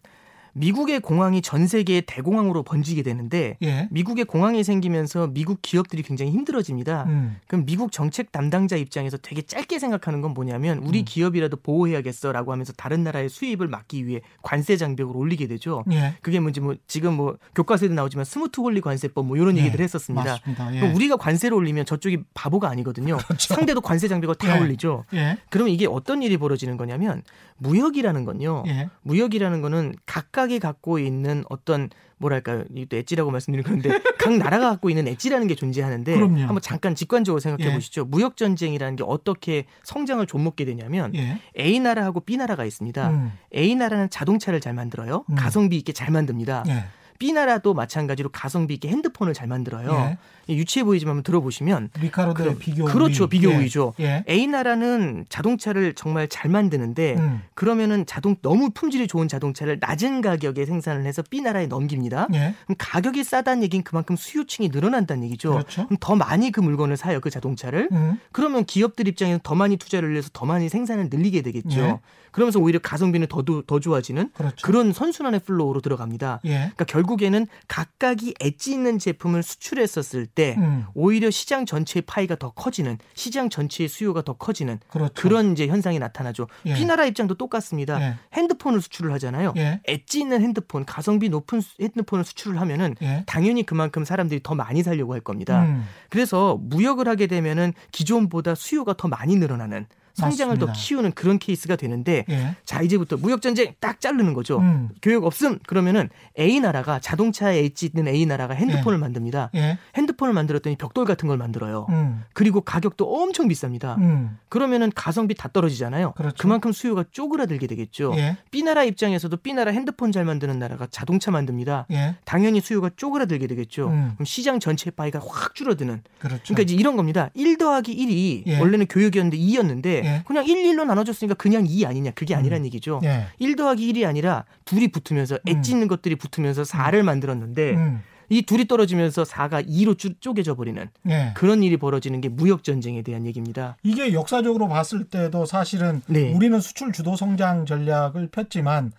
[0.54, 3.88] 미국의 공황이 전 세계의 대공황으로 번지게 되는데 예.
[3.92, 7.04] 미국의 공황이 생기면서 미국 기업들이 굉장히 힘들어집니다.
[7.08, 7.38] 음.
[7.48, 11.06] 그럼 미국 정책 담당자 입장에서 되게 짧게 생각하는 건 뭐냐면 우리 음.
[11.06, 15.84] 기업이라도 보호해야겠어라고 하면서 다른 나라의 수입을 막기 위해 관세 장벽을 올리게 되죠.
[15.92, 16.16] 예.
[16.22, 19.62] 그게 뭔지 뭐 지금 뭐 교과서에도 나오지만 스무트 홀리 관세법 뭐 이런 예.
[19.62, 20.32] 얘기들 했었습니다.
[20.32, 20.76] 맞습니다.
[20.76, 20.92] 예.
[20.92, 23.18] 우리가 관세를 올리면 저쪽이 바보가 아니거든요.
[23.18, 23.54] 그렇죠.
[23.54, 24.62] 상대도 관세 장벽을 다 예.
[24.62, 25.06] 올리죠.
[25.14, 25.38] 예.
[25.50, 27.22] 그러면 이게 어떤 일이 벌어지는 거냐면
[27.58, 28.64] 무역이라는 건요.
[28.68, 28.90] 예.
[29.04, 32.64] 무역이라는 거는 각각 이 갖고 있는 어떤 뭐랄까요?
[32.76, 36.42] 이또 엣지라고 말씀드리는 건데 각 나라가 갖고 있는 엣지라는 게 존재하는데 그럼요.
[36.42, 37.74] 한번 잠깐 직관적으로 생각해 예.
[37.74, 38.06] 보시죠.
[38.06, 41.40] 무역 전쟁이라는 게 어떻게 성장을 좀먹게 되냐면 예.
[41.58, 43.10] A 나라하고 B 나라가 있습니다.
[43.10, 43.32] 음.
[43.56, 45.26] A 나라는 자동차를 잘 만들어요.
[45.30, 45.36] 음.
[45.36, 46.64] 가성비 있게 잘 만듭니다.
[46.68, 46.86] 예.
[47.20, 50.18] B 나라도 마찬가지로 가성비 있게 핸드폰을 잘 만들어요.
[50.48, 53.26] 유치해 보이지만 한번 들어보시면 리카르도의 그- 비교 그렇죠.
[53.26, 53.30] 우위.
[53.30, 53.58] 비교 예.
[53.58, 53.94] 우위죠.
[54.00, 54.24] 예.
[54.28, 57.42] A 나라는 자동차를 정말 잘 만드는데 음.
[57.54, 62.30] 그러면은 자동 너무 품질이 좋은 자동차를 낮은 가격에 생산을 해서 B 나라에 넘깁니다.
[62.34, 62.56] 예.
[62.66, 65.52] 그럼 가격이 싸다는 얘기는 그만큼 수요층이 늘어난다는 얘기죠.
[65.52, 65.86] 그렇죠.
[65.86, 67.90] 그럼 더 많이 그 물건을 사요, 그 자동차를.
[67.92, 68.20] 음.
[68.32, 71.80] 그러면 기업들 입장에서 더 많이 투자를 해서 더 많이 생산을 늘리게 되겠죠.
[71.80, 72.00] 예.
[72.32, 74.56] 그러면서 오히려 가성비는 더, 더 좋아지는 그렇죠.
[74.66, 76.42] 그런 선순환의 flow로 들어갑니다.
[76.46, 76.50] 예.
[76.58, 80.86] 그러니까 결국 결국에는 각각이 엣지 있는 제품을 수출했었을 때 음.
[80.94, 85.14] 오히려 시장 전체의 파이가 더 커지는 시장 전체의 수요가 더 커지는 그렇죠.
[85.16, 86.48] 그런 이제 현상이 나타나죠.
[86.66, 86.74] 예.
[86.76, 88.00] B 나라 입장도 똑같습니다.
[88.02, 88.16] 예.
[88.34, 89.54] 핸드폰을 수출을 하잖아요.
[89.58, 89.82] 예.
[89.86, 93.24] 엣지 있는 핸드폰, 가성비 높은 수- 핸드폰을 수출을 하면은 예.
[93.26, 95.64] 당연히 그만큼 사람들이 더 많이 살려고 할 겁니다.
[95.64, 95.86] 음.
[96.10, 99.88] 그래서 무역을 하게 되면은 기존보다 수요가 더 많이 늘어나는
[100.20, 100.74] 성장을 맞습니다.
[100.74, 102.56] 더 키우는 그런 케이스가 되는데 예.
[102.66, 104.60] 자 이제부터 무역 전쟁 딱 자르는 거죠.
[104.60, 104.90] 음.
[105.02, 109.52] 교역 없음 그러면은 A 나라가 자동차에 엣지 있는 A 나라가 핸드폰을 만듭니다.
[109.56, 109.78] 예.
[109.96, 111.88] 핸드폰을 만들었더니 벽돌 같은 걸 만들어요.
[111.90, 112.24] 음.
[112.34, 113.98] 그리고 가격도 엄청 비쌉니다.
[113.98, 114.38] 음.
[114.50, 116.14] 그러면은 가성비 다 떨어지잖아요.
[116.14, 116.48] 그렇죠.
[116.48, 118.14] 만큼 수요가 쪼그라들게 되겠죠.
[118.18, 118.38] 예.
[118.52, 121.86] B 나라 입장에서도 B 나라 핸드폰 잘 만드는 나라가 자동차 만듭니다.
[121.92, 122.16] 예.
[122.26, 123.88] 당연히 수요가 쪼그라들게 되겠죠.
[123.88, 124.12] 음.
[124.16, 126.02] 그럼 시장 전체 파이가 확 줄어드는.
[126.20, 126.42] 그렇죠.
[126.46, 127.30] 그러니까 이제 이런 겁니다.
[127.36, 128.60] 1 더하기 1이 예.
[128.60, 130.24] 원래는 교역이었는데 2였는데 예.
[130.26, 132.12] 그냥 1, 1로 나눠줬으니까 그냥 2 아니냐.
[132.12, 133.02] 그게 아니란 얘기죠.
[133.04, 133.28] 예.
[133.40, 138.02] 1 더하기 1이 아니라 둘이 붙으면서 엣지 있는 것들이 붙으면서 4를 만들었는데 음.
[138.30, 141.32] 이 둘이 떨어지면서 4가 2로 쪼개져 버리는 예.
[141.36, 143.76] 그런 일이 벌어지는 게 무역 전쟁에 대한 얘기입니다.
[143.84, 146.32] 이게 역사적으로 봤을 때도 사실은 네.
[146.34, 148.92] 우리는 수출 주도 성장 전략을 폈지만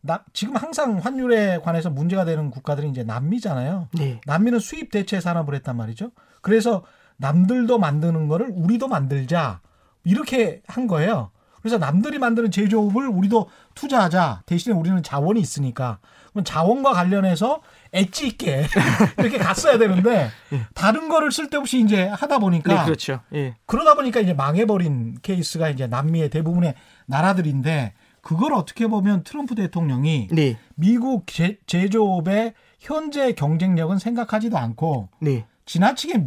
[0.00, 3.88] 나, 지금 항상 환율에 관해서 문제가 되는 국가들이 이제 남미잖아요.
[3.98, 4.20] 네.
[4.24, 6.10] 남미는 수입 대체 산업을 했단 말이죠.
[6.40, 6.84] 그래서
[7.18, 9.60] 남들도 만드는 거를 우리도 만들자
[10.08, 11.30] 이렇게 한 거예요.
[11.60, 14.42] 그래서 남들이 만드는 제조업을 우리도 투자하자.
[14.46, 15.98] 대신에 우리는 자원이 있으니까.
[16.30, 17.60] 그럼 자원과 관련해서
[17.92, 18.66] 엣지 있게
[19.18, 20.30] 이렇게 갔어야 되는데
[20.74, 23.20] 다른 거를 쓸데없이 이제 하다 보니까 네, 그렇죠.
[23.34, 23.56] 예.
[23.66, 26.74] 그러다 보니까 이제 망해버린 케이스가 이제 남미의 대부분의
[27.06, 30.58] 나라들인데 그걸 어떻게 보면 트럼프 대통령이 네.
[30.74, 35.46] 미국 제, 제조업의 현재 경쟁력은 생각하지도 않고 네.
[35.66, 36.24] 지나치게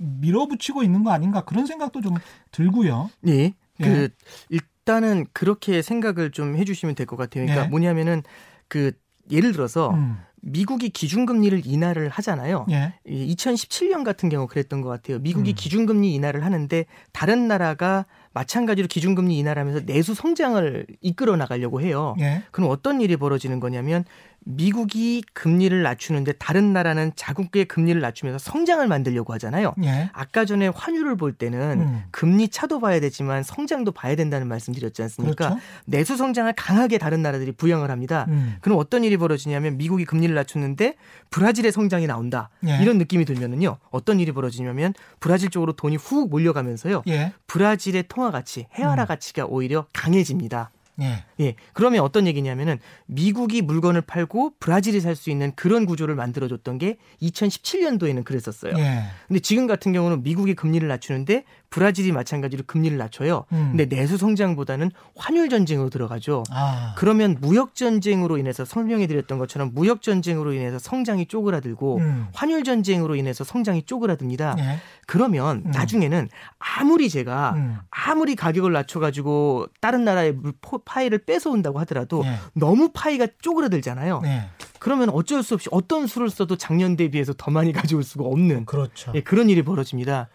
[0.00, 2.14] 밀어붙이고 있는 거 아닌가 그런 생각도 좀
[2.50, 3.10] 들고요.
[3.20, 3.54] 네.
[3.80, 3.84] 예.
[3.84, 4.08] 그
[4.48, 7.44] 일단은 그렇게 생각을 좀 해주시면 될 것 같아요.
[7.44, 7.68] 그러니까 예.
[7.68, 8.22] 뭐냐면은
[8.68, 8.92] 그
[9.30, 10.16] 예를 들어서 음.
[10.42, 12.66] 미국이 기준금리를 인하를 하잖아요.
[12.70, 12.94] 예.
[13.06, 15.18] 이 2017년 같은 경우 그랬던 것 같아요.
[15.18, 15.54] 미국이 음.
[15.54, 22.14] 기준금리 인하를 하는데 다른 나라가 마찬가지로 기준금리 인하를 하면서 내수 성장을 이끌어 나가려고 해요.
[22.20, 22.42] 예.
[22.52, 24.04] 그럼 어떤 일이 벌어지는 거냐면
[24.42, 29.74] 미국이 금리를 낮추는데 다른 나라는 자국의 금리를 낮추면서 성장을 만들려고 하잖아요.
[29.84, 30.08] 예.
[30.14, 32.02] 아까 전에 환율을 볼 때는 음.
[32.10, 35.48] 금리 차도 봐야 되지만 성장도 봐야 된다는 말씀 드렸지 않습니까?
[35.48, 35.60] 그렇죠.
[35.84, 38.26] 내수 성장을 강하게 다른 나라들이 부양을 합니다.
[38.28, 38.56] 음.
[38.62, 40.94] 그럼 어떤 일이 벌어지냐면 미국이 금리를 낮췄는데
[41.30, 42.48] 브라질의 성장이 나온다.
[42.66, 42.78] 예.
[42.80, 43.76] 이런 느낌이 들면은요.
[43.90, 47.02] 어떤 일이 벌어지냐면 브라질 쪽으로 돈이 훅 몰려가면서요.
[47.08, 47.32] 예.
[47.46, 49.06] 브라질의 통화 가치, 헤아라 음.
[49.06, 50.70] 가치가 오히려 강해집니다.
[51.00, 51.24] 예.
[51.40, 51.54] 예.
[51.72, 58.24] 그러면 어떤 얘기냐면은 미국이 물건을 팔고 브라질이 살 수 있는 그런 구조를 만들어줬던 게 2017년도에는
[58.24, 58.74] 그랬었어요.
[58.78, 59.04] 예.
[59.28, 63.44] 근데 지금 같은 경우는 미국이 금리를 낮추는데 브라질이 마찬가지로 금리를 낮춰요.
[63.52, 63.68] 음.
[63.76, 66.42] 근데 내수 성장보다는 환율 전쟁으로 들어가죠.
[66.50, 66.94] 아.
[66.98, 72.26] 그러면 무역 전쟁으로 인해서 설명해 드렸던 것처럼 무역 전쟁으로 인해서 성장이 쪼그라들고 음.
[72.34, 74.56] 환율 전쟁으로 인해서 성장이 쪼그라듭니다.
[74.58, 74.78] 예.
[75.06, 75.70] 그러면 음.
[75.70, 77.78] 나중에는 아무리 제가 음.
[77.90, 80.36] 아무리 가격을 낮춰 가지고 다른 나라의
[80.84, 82.34] 파이를 뺏어 온다고 하더라도 예.
[82.54, 84.20] 너무 파이가 쪼그라들잖아요.
[84.22, 84.48] 네.
[84.80, 89.12] 그러면 어쩔 수 없이 어떤 수를 써도 작년 대비해서 더 많이 가져올 수가 없는 그렇죠.
[89.14, 90.28] 예, 그런 일이 벌어집니다.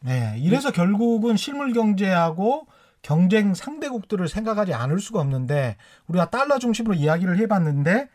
[0.00, 2.66] 네, 이래서 결국은 실물 경제하고
[3.00, 5.76] 경쟁 상대국들을 생각하지 않을 수가 없는데
[6.08, 8.08] 우리가 달러 중심으로 이야기를 해봤는데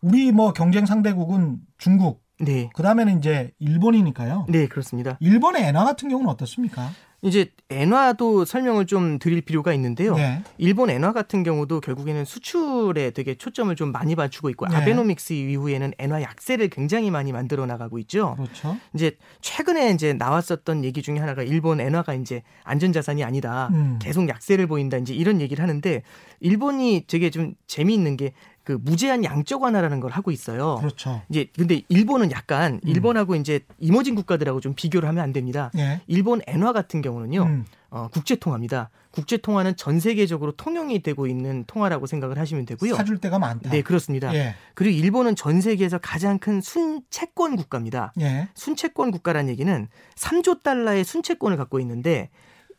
[0.00, 4.46] 우리 뭐 경쟁 상대국은 중국, 네, 그 다음에는 이제 일본이니까요.
[4.48, 5.16] 네 그렇습니다.
[5.20, 6.90] 일본의 엔화 같은 경우는 어떻습니까?
[7.26, 10.14] 이제 엔화도 설명을 좀 드릴 필요가 있는데요.
[10.14, 14.76] 네, 일본 엔화 같은 경우도 결국에는 수출에 되게 초점을 좀 많이 맞추고 있고 네.
[14.76, 18.36] 아베노믹스 이후에는 엔화 약세를 굉장히 많이 만들어 나가고 있죠.
[18.36, 18.76] 그렇죠.
[18.94, 23.68] 이제 최근에 이제 나왔었던 얘기 중에 하나가 일본 엔화가 이제 안전자산이 아니다.
[23.72, 23.98] 음.
[24.00, 24.96] 계속 약세를 보인다.
[24.96, 26.02] 이제 이런 얘기를 하는데
[26.40, 28.32] 일본이 되게 좀 재미있는 게
[28.66, 30.78] 그 무제한 양적 완화라는 걸 하고 있어요.
[30.80, 31.22] 그렇죠.
[31.30, 32.80] 이제 근데 일본은 약간 음.
[32.84, 35.70] 일본하고 이제 이머징 국가들하고 좀 비교를 하면 안 됩니다.
[35.78, 36.00] 예.
[36.08, 37.42] 일본 엔화 같은 경우는요.
[37.44, 37.64] 음.
[37.90, 38.90] 어, 국제 통화입니다.
[39.12, 42.96] 국제 통화는 전 세계적으로 통용이 되고 있는 통화라고 생각을 하시면 되고요.
[42.96, 43.70] 사줄 때가 많다.
[43.70, 44.34] 네, 그렇습니다.
[44.34, 44.56] 예.
[44.74, 48.14] 그리고 일본은 전 세계에서 가장 큰 순채권 국가입니다.
[48.20, 48.48] 예.
[48.54, 49.86] 순채권 국가라는 얘기는
[50.16, 52.30] 3조 달러의 순채권을 갖고 있는데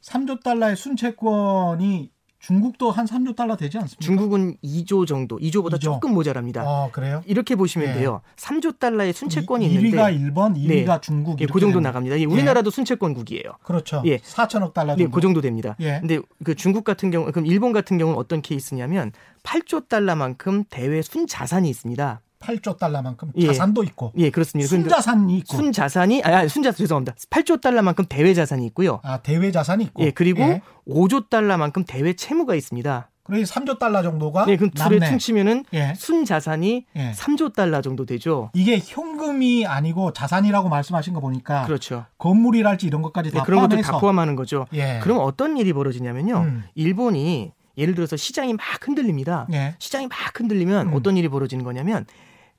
[0.01, 3.99] 3조 달러의 순채권이 중국도 한 3조 달러 되지 않습니까?
[4.05, 5.93] 중국은 2조 정도, 2조보다 이조.
[5.93, 6.63] 조금 모자랍니다.
[6.65, 7.23] 어, 그래요?
[7.25, 7.93] 이렇게 보시면 예.
[7.93, 8.21] 돼요.
[8.35, 11.41] 3조 달러의 순채권이 1위가 있는데 일본, 2위가 중국.
[11.41, 11.89] 예, 그 정도 됩니다.
[11.89, 12.19] 나갑니다.
[12.19, 13.53] 예, 우리나라도 순채권국이에요.
[13.63, 14.03] 그렇죠.
[14.05, 14.17] 예.
[14.17, 15.15] 4천억 달러 네, 정도.
[15.15, 15.75] 그 정도 됩니다.
[15.79, 15.99] 예.
[15.99, 19.11] 근데 그 중국 같은 경우, 그럼 일본 같은 경우는 어떤 케이스냐면
[19.43, 22.21] 8조 달러만큼 대외 순자산이 있습니다.
[22.39, 23.47] 8조 달러만큼 예.
[23.47, 24.69] 자산도 있고 예, 그렇습니다.
[24.69, 27.15] 순자산이 있고 순자산이 아니, 아니 순자 죄송합니다.
[27.29, 28.99] 8조 달러만큼 대외 자산이 있고요.
[29.03, 30.61] 아 대외 자산이 있고 예, 그리고 예.
[30.87, 33.09] 5조 달러만큼 대외 채무가 있습니다.
[33.23, 34.99] 그래 3조 달러 정도가 네, 그럼 둘에.
[34.99, 35.93] 퉁치면은 예.
[35.97, 37.11] 순 자산이 예.
[37.11, 38.51] 3조 달러 정도 되죠.
[38.53, 42.05] 이게 현금이 아니고 자산이라고 말씀하신 거 보니까 그렇죠.
[42.19, 44.65] 건물이랄지 이런 것까지 네, 다 그런 것도 다 포함하는 거죠.
[44.73, 44.99] 예.
[45.03, 46.37] 그럼 어떤 일이 벌어지냐면요.
[46.37, 46.63] 음.
[46.75, 49.45] 일본이 예를 들어서 시장이 막 흔들립니다.
[49.51, 49.75] 예.
[49.79, 50.93] 시장이 막 흔들리면 음.
[50.93, 52.05] 어떤 일이 벌어지는 거냐면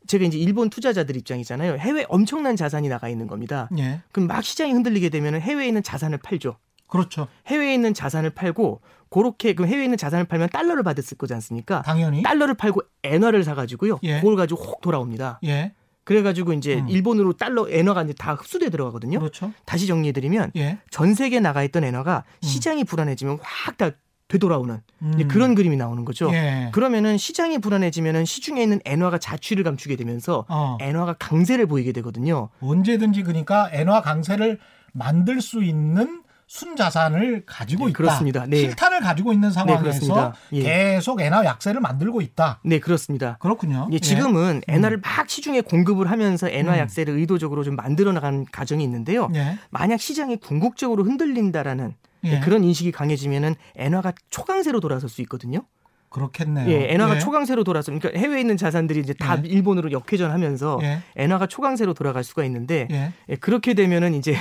[0.08, 1.76] 제가 이제 일본 투자자들 입장이잖아요.
[1.76, 3.68] 해외 엄청난 자산이 나가 있는 겁니다.
[3.78, 4.00] 예.
[4.10, 6.56] 그럼 막 시장이 흔들리게 되면 해외에 있는 자산을 팔죠.
[6.88, 7.28] 그렇죠.
[7.46, 8.80] 해외에 있는 자산을 팔고
[9.10, 11.82] 그렇게 그럼 해외에 있는 자산을 팔면 달러를 받았을 거지 않습니까?
[11.82, 12.22] 당연히.
[12.22, 13.98] 달러를 팔고 엔화를 사가지고요.
[14.02, 14.20] 예.
[14.20, 15.40] 그걸 가지고 혹 돌아옵니다.
[15.44, 15.74] 예.
[16.04, 16.88] 그래가지고 이제 음.
[16.88, 19.18] 일본으로 달러 엔화가 이제 다 흡수돼 들어가거든요.
[19.18, 19.52] 그렇죠.
[19.66, 20.78] 다시 정리해드리면 예.
[20.90, 23.90] 전 세계에 나가 있던 엔화가 시장이 불안해지면 확 다
[24.28, 25.28] 되돌아오는 음.
[25.28, 26.30] 그런 그림이 나오는 거죠.
[26.32, 26.68] 예.
[26.72, 30.76] 그러면은 시장이 불안해지면은 시중에 있는 엔화가 자취를 감추게 되면서 어.
[30.80, 32.50] 엔화가 강세를 보이게 되거든요.
[32.60, 34.58] 언제든지 그러니까 엔화 강세를
[34.92, 37.96] 만들 수 있는 순자산을 가지고 네, 있다.
[37.98, 38.46] 그렇습니다.
[38.46, 38.56] 네.
[38.56, 40.34] 실탄을 가지고 있는 상황에서 그렇습니다.
[40.54, 40.62] 예.
[40.62, 42.60] 계속 엔화 약세를 만들고 있다.
[42.64, 43.36] 네, 그렇습니다.
[43.38, 43.88] 그렇군요.
[43.92, 44.60] 예, 지금은 음.
[44.66, 46.78] 엔화를 막 시중에 공급을 하면서 엔화 음.
[46.78, 49.28] 약세를 의도적으로 좀 만들어 나가는 과정이 있는데요.
[49.34, 49.38] 예.
[49.38, 49.58] 예.
[49.70, 51.94] 만약 시장이 궁극적으로 흔들린다라는
[52.24, 52.40] 예.
[52.40, 55.60] 그런 인식이 강해지면은 엔화가 초강세로 돌아설 수 있거든요.
[56.10, 56.70] 그렇겠네요.
[56.70, 57.18] 예, 엔화가 예.
[57.18, 59.46] 초강세로 돌아서 그러니까 해외에 있는 자산들이 이제 다 예.
[59.46, 61.00] 일본으로 역회전하면서 예.
[61.16, 63.12] 엔화가 초강세로 돌아갈 수가 있는데 예.
[63.28, 64.34] 예, 그렇게 되면은 이제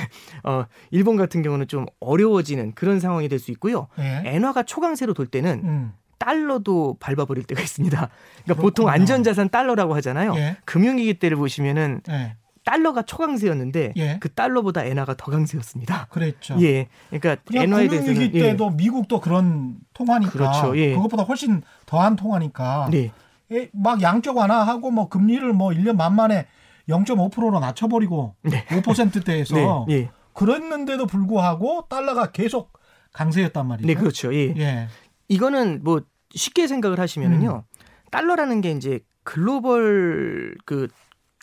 [0.45, 3.87] 어 일본 같은 경우는 좀 어려워지는 그런 상황이 될 수 있고요.
[3.99, 4.21] 예.
[4.25, 5.91] 엔화가 초강세로 돌 때는 음.
[6.19, 7.95] 달러도 밟아버릴 때가 있습니다.
[7.97, 8.61] 그러니까 그렇군요.
[8.65, 10.35] 보통 안전자산 달러라고 하잖아요.
[10.37, 10.57] 예.
[10.65, 12.35] 금융위기 때를 보시면은 예.
[12.67, 14.17] 달러가 초강세였는데 예.
[14.19, 16.07] 그 달러보다 엔화가 더 강세였습니다.
[16.09, 16.57] 그랬죠.
[16.59, 18.39] 예, 그러니까 엔화에 금융위기 대해서는 예.
[18.51, 20.77] 때도 미국도 그런 통화니까 그렇죠.
[20.77, 20.93] 예.
[20.93, 23.13] 그것보다 훨씬 더한 통화니까 네,
[23.53, 26.45] 예, 막 양적 완화하고 뭐 금리를 뭐 1년 반 만에
[26.89, 28.65] 0.5%로 낮춰버리고 네.
[28.65, 32.73] 5%대에서 네, 예, 그랬는데도 불구하고 달러가 계속
[33.13, 33.87] 강세였단 말이죠.
[33.87, 34.35] 네, 그렇죠.
[34.35, 34.53] 예.
[34.57, 34.87] 예.
[35.29, 36.01] 이거는 뭐
[36.31, 37.63] 쉽게 생각을 하시면은요.
[38.11, 40.89] 달러라는 게 이제 글로벌 그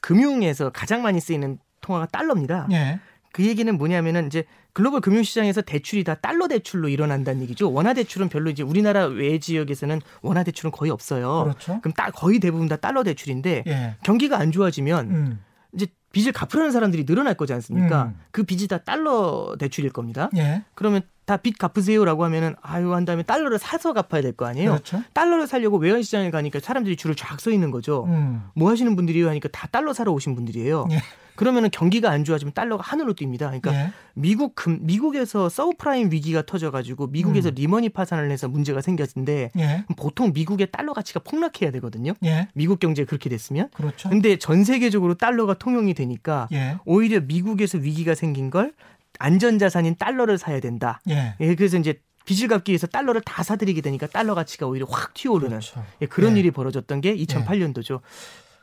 [0.04, 2.68] 금융에서 가장 많이 쓰이는 통화가 달러입니다.
[2.72, 3.00] 예.
[3.32, 4.44] 그 얘기는 뭐냐면은 이제
[4.74, 7.72] 글로벌 금융시장에서 대출이 다 달러 대출로 일어난다는 얘기죠.
[7.72, 11.44] 원화 대출은 별로 이제 우리나라 외 지역에서는 원화 대출은 거의 없어요.
[11.44, 11.80] 그렇죠.
[11.80, 13.96] 그럼 따, 거의 대부분 다 달러 대출인데 예.
[14.02, 15.44] 경기가 안 좋아지면 음.
[15.72, 18.04] 이제 빚을 갚으려는 사람들이 늘어날 거지 않습니까?
[18.04, 18.20] 음.
[18.30, 20.30] 그 빚이 다 달러 대출일 겁니다.
[20.36, 20.62] 예.
[20.74, 24.70] 그러면 다 빚 갚으세요라고 하면은 아유 한 다음에 달러를 사서 갚아야 될 거 아니에요.
[24.72, 25.02] 그렇죠.
[25.14, 28.04] 달러를 살려고 외환 시장에 가니까 사람들이 줄을 쫙 서 있는 거죠.
[28.08, 28.42] 음.
[28.54, 30.86] 뭐 하시는 분들이요 하니까 다 달러 사러 오신 분들이에요.
[30.90, 30.98] 예.
[31.36, 33.38] 그러면은 경기가 안 좋아지면 달러가 하늘로 뜁니다.
[33.38, 33.92] 그러니까 예.
[34.14, 37.54] 미국 금 미국에서 서브프라임 위기가 터져가지고 미국에서 음.
[37.54, 39.84] 리먼이 파산을 해서 문제가 생겼는데 예.
[39.96, 42.12] 보통 미국의 달러 가치가 폭락해야 되거든요.
[42.24, 42.48] 예.
[42.54, 43.68] 미국 경제 그렇게 됐으면.
[43.74, 44.08] 그렇죠.
[44.08, 46.78] 근데 전 세계적으로 달러가 통용이 되니까 예.
[46.84, 48.72] 오히려 미국에서 위기가 생긴 걸
[49.18, 51.00] 안전자산인 달러를 사야 된다.
[51.08, 51.34] 예.
[51.40, 55.58] 예, 그래서 이제 빚을 갚기 위해서 달러를 다 사들이게 되니까 달러 가치가 오히려 확 튀어오르는
[55.58, 55.84] 그렇죠.
[56.00, 56.40] 예, 그런 예.
[56.40, 58.00] 일이 벌어졌던 게 2008년도죠.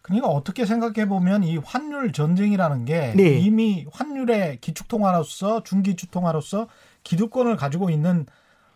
[0.02, 3.38] 그러니까 어떻게 생각해 보면 이 환율 전쟁이라는 게 네.
[3.40, 6.68] 이미 환율의 기축통화로서 중기축통화로서
[7.04, 8.26] 기득권을 가지고 있는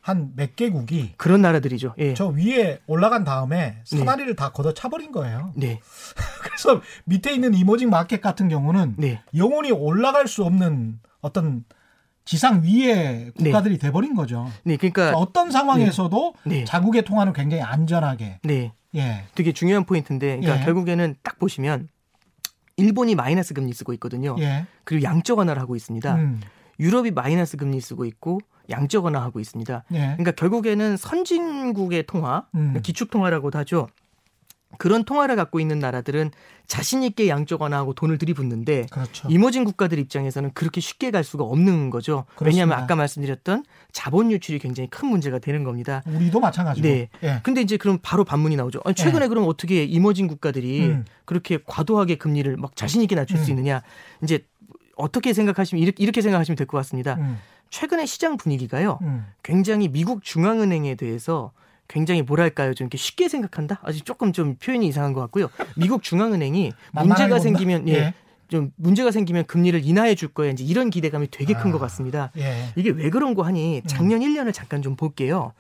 [0.06, 1.96] 한 몇 개국이 그런 나라들이죠.
[1.98, 2.14] 예.
[2.14, 5.52] 저 위에 올라간 다음에 사다리를 다 걷어 차버린 거예요.
[5.56, 5.80] 네,
[6.44, 11.66] 그래서 밑에 있는 이머징 마켓 같은 경우는 네, 영원히 올라갈 수 없는 어떤
[12.24, 14.48] 지상 위의 국가들이 돼버린 거죠.
[14.64, 14.78] 네.
[14.78, 16.66] 그러니까 어떤 상황에서도 네.
[16.66, 18.42] 자국의 통화는 굉장히 안전하게.
[18.96, 19.24] 네, 예.
[19.36, 20.66] 되게 중요한 포인트인데, 그러니까 예.
[20.66, 21.90] 결국에는 딱 보시면
[22.78, 24.36] 일본이 마이너스 금리 쓰고 있거든요.
[24.40, 24.66] 예.
[24.84, 26.16] 그리고 양적 완화를 하고 있습니다.
[26.16, 26.42] 음.
[26.80, 28.40] 유럽이 마이너스 금리 쓰고 있고
[28.70, 29.84] 양적 완화하고 있습니다.
[29.94, 29.98] 예.
[29.98, 32.80] 그러니까 결국에는 선진국의 통화, 음.
[32.82, 33.88] 기축 통화라고도 하죠.
[34.78, 36.32] 그런 통화를 갖고 있는 나라들은
[36.68, 39.28] 자신 있게 양적 완화하고 돈을 들이붓는데 그렇죠.
[39.30, 42.26] 이머진 국가들 입장에서는 그렇게 쉽게 갈 수가 없는 거죠.
[42.36, 42.46] 그렇습니다.
[42.46, 46.02] 왜냐하면 아까 말씀드렸던 자본 유출이 굉장히 큰 문제가 되는 겁니다.
[46.08, 46.88] 우리도 마찬가지고.
[46.88, 47.10] 네.
[47.24, 47.40] 예.
[47.44, 48.82] 근데 이제 그럼 바로 반문이 나오죠.
[48.84, 51.06] 아니, 최근에 그럼 어떻게 이머진 국가들이 음.
[51.26, 53.44] 그렇게 과도하게 금리를 막 자신 있게 낮출 음.
[53.44, 53.82] 수 있느냐?
[54.24, 54.46] 이제
[54.96, 57.16] 어떻게 생각하시면 이렇게, 이렇게 생각하시면 될 것 같습니다.
[57.16, 57.38] 음.
[57.70, 59.00] 최근에 시장 분위기가요.
[59.02, 59.26] 음.
[59.44, 61.52] 굉장히 미국 중앙은행에 대해서
[61.88, 66.72] 굉장히 뭐랄까요 좀 이렇게 쉽게 생각한다 아직 조금 좀 표현이 이상한 것 같고요 미국 중앙은행이
[66.94, 67.40] 문제가?
[67.40, 68.14] 생기면 예, 예.
[68.48, 71.74] 좀 문제가 생기면 금리를 인하해 줄 거야 이제 이런 기대감이 되게 큰 아.
[71.74, 72.70] 것 같습니다 예.
[72.76, 75.54] 이게 왜 그런 거 하니 작년 1년을 잠깐 좀 볼게요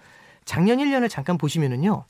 [0.45, 2.05] 작년 1년을 잠깐 보시면은요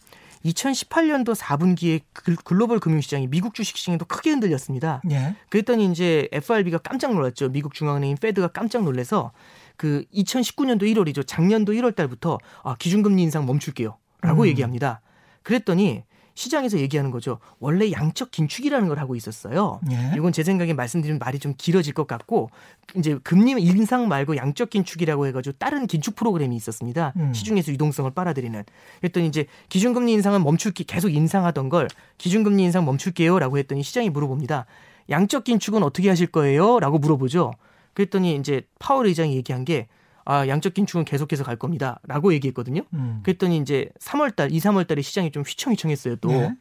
[0.46, 2.02] 2018년도 4분기에
[2.44, 5.02] 글로벌 금융시장이 미국 주식시장도 크게 흔들렸습니다.
[5.10, 5.36] 예.
[5.50, 7.50] 그랬더니 이제 FRB가 깜짝 놀랐죠.
[7.50, 9.32] 미국 중앙은행인 페드가 깜짝 놀래서
[9.76, 11.26] 그 2019년도 1월이죠.
[11.26, 13.98] 작년도 1월 달부터 아, 기준금리 인상 멈출게요.
[14.26, 14.48] 라고 음.
[14.48, 15.02] 얘기합니다.
[15.44, 16.04] 그랬더니
[16.36, 17.40] 시장에서 얘기하는 거죠.
[17.60, 19.80] 원래 양적 긴축이라는 걸 하고 있었어요.
[19.90, 20.12] 예.
[20.18, 22.50] 이건 제 생각에 말씀드리면 말이 좀 길어질 것 같고
[22.96, 27.14] 이제 금리 인상 말고 양적 긴축이라고 해가지고 다른 긴축 프로그램이 있었습니다.
[27.16, 27.34] 음.
[27.34, 28.64] 시중에서 유동성을 빨아들이는.
[29.00, 34.66] 그랬더니 이제 기준금리 인상은 멈출게 계속 인상하던 걸 기준금리 인상 멈출게요라고 했더니 시장이 물어봅니다.
[35.10, 37.54] 양적 긴축은 어떻게 하실 거예요?라고 물어보죠.
[37.94, 39.88] 그랬더니 이제 파월 의장이 얘기한 게
[40.26, 42.00] 아, 양적 긴축은 계속해서 갈 겁니다.
[42.08, 42.82] 라고 얘기했거든요.
[42.94, 43.20] 음.
[43.24, 46.32] 그랬더니 이제 3월 달, 2, 3월 달에 시장이 좀 휘청휘청했어요, 또.
[46.32, 46.56] 예.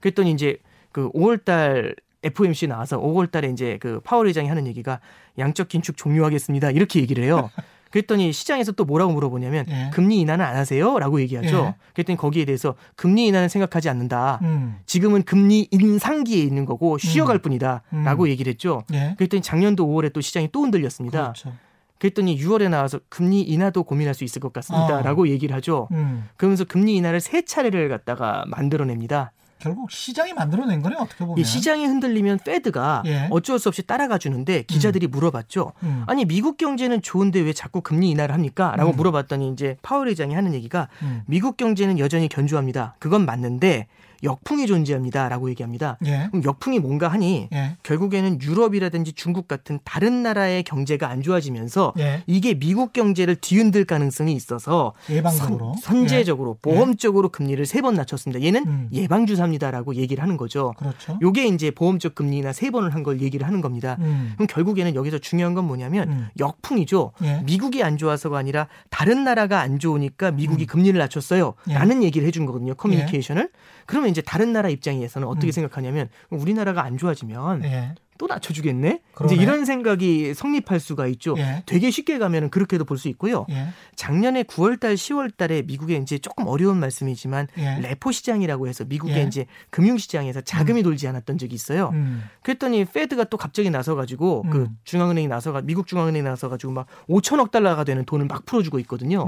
[0.00, 0.58] 그랬더니 이제
[0.92, 1.94] 그 5월 달
[2.24, 5.00] FOMC 나와서 5월 달에 이제 그 파월 의장이 하는 얘기가
[5.38, 6.72] 양적 긴축 종료하겠습니다.
[6.72, 7.50] 이렇게 얘기를 해요.
[7.90, 9.90] 그랬더니 시장에서 또 뭐라고 물어보냐면 예.
[9.94, 10.98] 금리 인하는 안 하세요?
[10.98, 11.74] 라고 얘기하죠.
[11.74, 11.74] 예.
[11.94, 14.40] 그랬더니 거기에 대해서 금리 인하는 생각하지 않는다.
[14.42, 14.78] 음.
[14.84, 17.82] 지금은 금리 인상기에 있는 거고 쉬어갈 뿐이다.
[17.94, 18.04] 음.
[18.04, 18.82] 라고 얘기를 했죠.
[18.92, 19.14] 예.
[19.16, 21.32] 그랬더니 작년도 5월에 또 시장이 또 흔들렸습니다.
[21.32, 21.54] 그렇죠.
[21.98, 24.98] 그랬더니 6월에 나와서 금리 인하도 고민할 수 있을 것 같습니다.
[24.98, 25.02] 어.
[25.02, 25.88] 라고 얘기를 하죠.
[25.92, 26.28] 음.
[26.36, 29.32] 그러면서 금리 인하를 세 차례를 갖다가 만들어냅니다.
[29.58, 31.38] 결국 시장이 만들어낸 거네 어떻게 보면.
[31.38, 33.26] 이 시장이 흔들리면 페드가 예.
[33.30, 35.72] 어쩔 수 없이 따라가 주는데 기자들이 물어봤죠.
[35.82, 36.04] 음.
[36.06, 38.74] 아니 미국 경제는 좋은데 왜 자꾸 금리 인하를 합니까?
[38.76, 38.96] 라고 음.
[38.96, 41.22] 물어봤더니 이제 파월 의장이 하는 얘기가 음.
[41.26, 42.94] 미국 경제는 여전히 견조합니다.
[43.00, 43.88] 그건 맞는데
[44.22, 45.96] 역풍이 존재합니다라고 얘기합니다.
[46.06, 46.28] 예.
[46.30, 47.76] 그럼 역풍이 뭔가 하니 예.
[47.82, 52.22] 결국에는 유럽이라든지 중국 같은 다른 나라의 경제가 안 좋아지면서 예.
[52.26, 55.74] 이게 미국 경제를 뒤흔들 가능성이 있어서 예방적으로.
[55.80, 56.60] 선, 제적으로 예.
[56.62, 58.42] 보험적으로 금리를 세 번 낮췄습니다.
[58.44, 58.88] 얘는 음.
[58.92, 60.74] 예방 주사입니다라고 얘기를 하는 거죠.
[60.78, 61.16] 그렇죠.
[61.22, 63.96] 요게 이제 보험적 금리나 세 번을 한 걸 얘기를 하는 겁니다.
[64.00, 64.32] 음.
[64.34, 66.28] 그럼 결국에는 여기서 중요한 건 뭐냐면 음.
[66.40, 67.12] 역풍이죠.
[67.22, 67.42] 예.
[67.44, 70.66] 미국이 안 좋아서가 아니라 다른 나라가 안 좋으니까 미국이 음.
[70.66, 71.54] 금리를 낮췄어요.
[71.70, 71.74] 예.
[71.74, 72.74] 라는 얘기를 해준 거거든요.
[72.74, 73.50] 커뮤니케이션을.
[73.88, 75.52] 그러면 이제 다른 나라 입장에서는 어떻게 음.
[75.52, 77.94] 생각하냐면 우리나라가 안 좋아지면 예.
[78.18, 79.00] 또 낮춰주겠네?
[79.14, 79.32] 그러네.
[79.32, 81.34] 이제 이런 생각이 성립할 수가 있죠.
[81.38, 81.62] 예.
[81.64, 83.46] 되게 쉽게 가면은 그렇게도 볼 수 있고요.
[83.48, 83.68] 예.
[83.96, 87.78] 작년에 9월달, 10월달에 미국에 이제 조금 어려운 말씀이지만 예.
[87.80, 89.22] 레포 시장이라고 해서 미국의 예.
[89.22, 91.88] 이제 금융 시장에서 자금이 돌지 않았던 적이 있어요.
[91.94, 92.24] 음.
[92.42, 94.76] 그랬더니 페드가 또 갑자기 나서가지고 그 음.
[94.84, 99.26] 중앙은행이 나서가 미국 중앙은행이 나서가지고 막 5천억 달러가 되는 돈을 막 풀어주고 있거든요.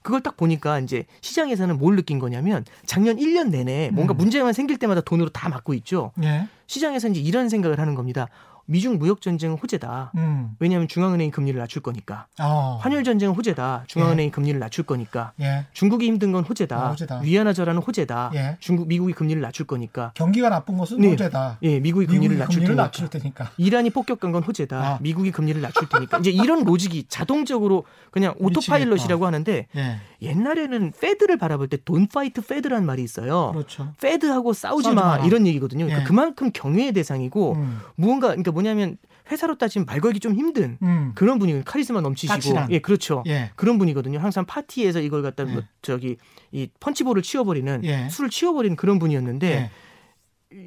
[0.00, 0.02] 음.
[0.02, 4.16] 그걸 딱 보니까 이제 시장에서는 뭘 느낀 거냐면 작년 1년 내내 뭔가 음.
[4.16, 6.12] 문제만 생길 때마다 돈으로 다 막고 있죠.
[6.22, 6.46] 예.
[6.66, 8.28] 시장에서 이제 이런 생각을 하는 겁니다.
[8.70, 10.12] 미중 무역 전쟁은 호재다.
[10.14, 10.52] 음.
[10.60, 12.26] 왜냐하면 중앙은행이 금리를 낮출 거니까.
[12.40, 12.78] 어.
[12.80, 13.84] 환율 전쟁은 호재다.
[13.88, 15.32] 중앙은행이 금리를 낮출 거니까.
[15.40, 15.66] 예.
[15.72, 16.76] 중국이 힘든 건 호재다.
[16.76, 17.18] 아, 호재다.
[17.20, 18.30] 위안화 절하는 호재다.
[18.34, 18.56] 예.
[18.60, 20.12] 중국 미국이 금리를 낮출 거니까.
[20.14, 21.08] 경기가 나쁜 것은 네.
[21.10, 21.58] 호재다.
[21.64, 22.82] 예, 미국이 금리를 미국이 낮출 금리를 테니까.
[22.84, 23.50] 낮출 테니까.
[23.56, 24.76] 이란이 폭격한 건 호재다.
[24.78, 24.98] 아.
[25.00, 26.18] 미국이 금리를 낮출 테니까.
[26.18, 29.96] 이제 이런 로직이 자동적으로 그냥 오토파일럿이라고 하는데 예.
[30.22, 33.50] 옛날에는 Fed를 바라볼 때 Don't fight Fed라는 말이 있어요.
[33.52, 33.92] 그렇죠.
[34.00, 35.24] Fed하고 싸우지, 싸우지 마 마라.
[35.24, 35.86] 이런 얘기거든요.
[35.86, 36.06] 그러니까 예.
[36.06, 37.80] 그만큼 경외의 대상이고 음.
[37.96, 38.96] 무언가 그러니까 뭐냐면
[39.30, 41.12] 회사로 따지면 말 걸기 좀 힘든 음.
[41.14, 42.70] 그런 분위기 카리스마 넘치시고 까칠한.
[42.72, 43.22] 예 그렇죠.
[43.26, 43.50] 예.
[43.56, 44.18] 그런 분이거든요.
[44.18, 45.66] 항상 파티에서 이걸 갖다 뭐 예.
[45.82, 46.16] 저기
[46.52, 48.08] 이 punch bowl을 치워버리는 예.
[48.10, 49.70] 술을 치워버리는 그런 분이었는데 예.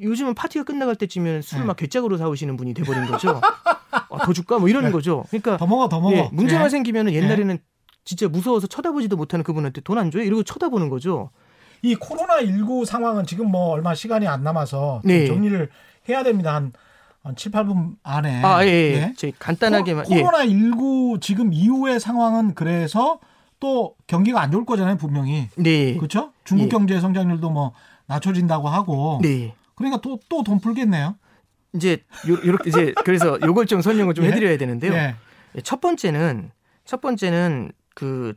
[0.02, 1.66] 요즘은 파티가 끝나갈 때쯤이면 술을 예.
[1.66, 3.40] 막 궤짝으로 사오시는 분이 돼버린 거죠.
[4.08, 4.92] 어, 더 줄까 뭐 이러는 예.
[4.92, 5.24] 거죠.
[5.28, 6.14] 그러니까 더 먹어 더 먹어.
[6.16, 6.68] 예, 문제만 예.
[6.70, 7.58] 생기면은 옛날에는
[8.04, 10.22] 진짜 무서워서 쳐다보지도 못하는 그분한테 돈 안 줘요?
[10.22, 11.30] 이러고 쳐다보는 거죠.
[11.82, 15.26] 이 코로나 19 상황은 지금 뭐 얼마 시간이 안 남아서 좀 네.
[15.26, 15.68] 정리를
[16.08, 16.54] 해야 됩니다.
[16.54, 16.72] 한,
[17.24, 18.42] 한 7, 8분 안에.
[18.44, 19.14] 아, 예, 예.
[19.16, 20.04] 제 간단하게만.
[20.10, 20.20] 예.
[20.20, 23.18] 코로나 19 지금 이후의 상황은 그래서
[23.58, 25.48] 또 경기가 안 좋을 거잖아요, 분명히.
[25.56, 25.96] 네.
[25.96, 26.32] 그렇죠?
[26.44, 26.68] 중국 예.
[26.68, 27.72] 경제 성장률도 뭐
[28.06, 29.20] 낮춰진다고 하고.
[29.22, 29.54] 네.
[29.74, 31.16] 그러니까 또 또 돈 풀겠네요.
[31.74, 34.28] 이제 요, 요렇게 이제 그래서 요걸 좀 설명을 좀 예.
[34.28, 34.92] 해드려야 되는데요.
[34.92, 35.14] 예.
[35.56, 36.50] 예, 첫 번째는
[36.84, 38.34] 첫 번째는 그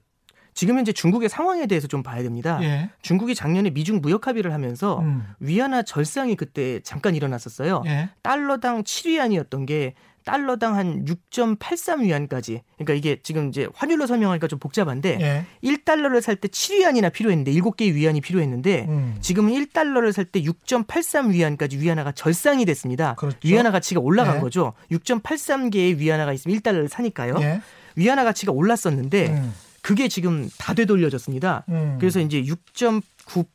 [0.57, 2.57] 지금 현재 중국의 상황에 대해서 좀 봐야 됩니다.
[2.63, 2.89] 예.
[3.03, 5.21] 중국이 작년에 미중 무역 합의를 하면서 음.
[5.39, 7.83] 위안화 절상이 그때 잠깐 일어났었어요.
[7.85, 8.09] 예.
[8.23, 9.93] 달러당 7위안이었던 게
[10.25, 12.61] 달러당 한 6.83위안까지.
[12.75, 15.45] 그러니까 이게 지금 이제 환율로 설명하니까 좀 복잡한데 예.
[15.63, 19.15] 1달러를 살 때 7위안이나 필요했는데 7개의 위안이 필요했는데 음.
[19.21, 23.13] 지금은 1달러를 살 때 6.83위안까지 위안화가 절상이 됐습니다.
[23.13, 23.37] 그렇죠.
[23.43, 24.41] 위안화 가치가 올라간 네.
[24.41, 24.73] 거죠.
[24.91, 27.35] 6.83개의 위안화가 있으면 1달러를 사니까요.
[27.41, 27.61] 예.
[27.95, 29.53] 위안화 가치가 올랐었는데 음.
[29.87, 31.63] 그게 지금 다 되돌려졌습니다.
[31.69, 31.95] 음.
[31.97, 33.01] 그래서 이제 6.98,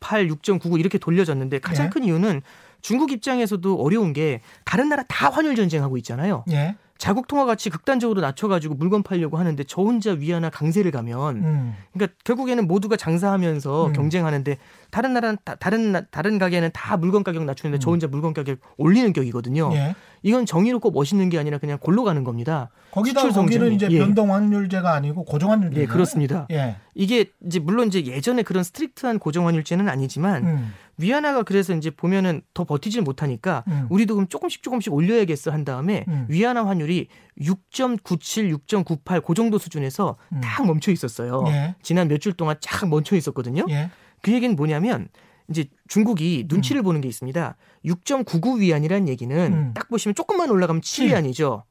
[0.01, 1.91] 6.99 이렇게 돌려졌는데 가장 예.
[1.91, 2.41] 큰 이유는
[2.81, 6.45] 중국 입장에서도 어려운 게 다른 나라 다 환율 전쟁하고 있잖아요.
[6.51, 6.75] 예.
[6.99, 11.75] 자국 통화 가치 극단적으로 낮춰가지고 물건 팔려고 하는데 저 혼자 위안화 강세를 가면 음.
[11.93, 13.93] 그러니까 결국에는 모두가 장사하면서 음.
[13.93, 14.57] 경쟁하는데
[14.91, 17.95] 다른 나라는 다, 다른 나- 다른 가게는 다 물건 가격 낮추는데 저 음.
[17.95, 19.71] 혼자 물건 가격 올리는 격이거든요.
[19.75, 19.95] 예.
[20.23, 22.71] 이건 정의롭고 멋있는 게 아니라 그냥 골로 가는 겁니다.
[22.93, 23.73] 거기다 거기는.
[23.73, 23.99] 이제 예.
[23.99, 25.81] 변동 환율제가 아니고 고정 환율제.
[25.81, 26.47] 예, 그렇습니다.
[26.53, 26.77] 예.
[26.95, 30.73] 이게 이제 물론 이제 예전에 그런 strict한 고정 환율제는 아니지만 음.
[30.99, 33.87] 위안화가 그래서 이제 보면은 더 버티질 못하니까 음.
[33.91, 36.27] 우리도 그럼 조금씩 조금씩 올려야겠어 한 다음에 음.
[36.29, 37.09] 위안화 환율이
[37.41, 40.41] 6.97, 6.98 그 정도 수준에서 음.
[40.43, 41.45] 딱 멈춰 있었어요.
[41.49, 41.75] 예.
[41.83, 43.67] 지난 몇 주 동안 쫙 멈춰 있었거든요.
[43.71, 43.91] 예.
[44.21, 45.09] 그 얘기는 뭐냐면
[45.51, 47.57] 이제 중국이 눈치를 보는 게 있습니다.
[47.85, 49.73] 6.99 위안이라는 얘기는 음.
[49.75, 51.63] 딱 보시면 조금만 올라가면 7위안이죠.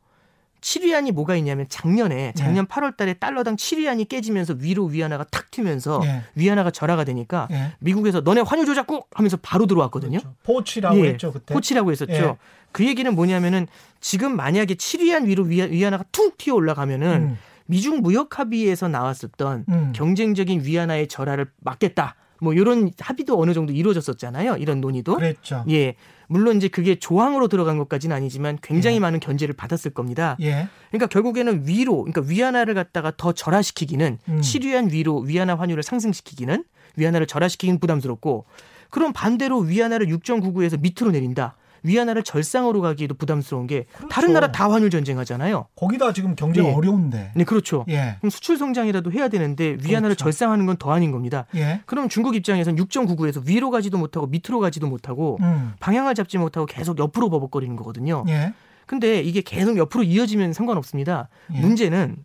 [0.62, 6.24] 7위안이 뭐가 있냐면 작년에 작년 8월 달에 달러당 7위안이 깨지면서 위로 위안화가 탁 튀면서 예.
[6.36, 7.74] 위안화가 절하가 되니까 예.
[7.80, 10.20] 미국에서 너네 환율 조작국 하면서 바로 들어왔거든요.
[10.20, 10.36] 그렇죠.
[10.44, 11.54] 포치라고 예, 했죠 그때.
[11.54, 12.14] 포치라고 했었죠.
[12.14, 12.38] 예.
[12.72, 13.68] 그 얘기는 뭐냐면은
[14.00, 17.38] 지금 만약에 7위안 위로 위안, 위안화가 툭 튀어 올라가면은 음.
[17.66, 19.94] 미중 무역 합의에서 나왔었던 음.
[19.96, 22.16] 경쟁적인 위안화의 절하를 막겠다.
[22.42, 24.58] 뭐 이런 합의도 어느 정도 이루어졌었잖아요.
[24.58, 25.16] 이런 논의도.
[25.16, 25.64] 그랬죠.
[25.70, 25.94] 예.
[26.28, 30.38] 물론 이제 그게 조항으로 들어간 것까지는 아니지만 굉장히 많은 견제를 받았을 겁니다.
[30.42, 30.68] 예.
[30.90, 34.42] 그러니까 결국에는 위로, 그러니까 위안화를 갖다가 더 절하시키기는 음.
[34.42, 36.64] 7위안 위로 위안화 환율을 상승시키기는
[36.96, 38.46] 위안화를 절하시키기는 부담스럽고
[38.90, 41.56] 그럼 반대로 위안화를 6.99에서 밑으로 내린다.
[41.84, 45.68] 위안화를 절상으로 가기에도 부담스러운 게 다른 나라 다 환율 전쟁하잖아요.
[45.76, 46.74] 거기다 지금 경제가 예.
[46.74, 47.32] 어려운데.
[47.36, 47.86] 네, 그렇죠.
[47.90, 48.16] 예.
[48.20, 50.24] 그럼 수출 성장이라도 해야 되는데 위안화를 그렇죠.
[50.26, 51.46] 절상하는 건 더 아닌 겁니다.
[51.56, 51.82] 예.
[51.86, 55.74] 그럼 중국 입장에서는 6.99에서 위로 가지도 못하고 밑으로 가지도 못하고 음.
[55.80, 58.24] 방향을 잡지 못하고 계속 옆으로 버벅거리는 거거든요.
[58.30, 58.54] 예.
[58.88, 61.30] 근데 이게 계속 옆으로 이어지면 상관없습니다.
[61.54, 61.60] 예.
[61.60, 62.18] 문제는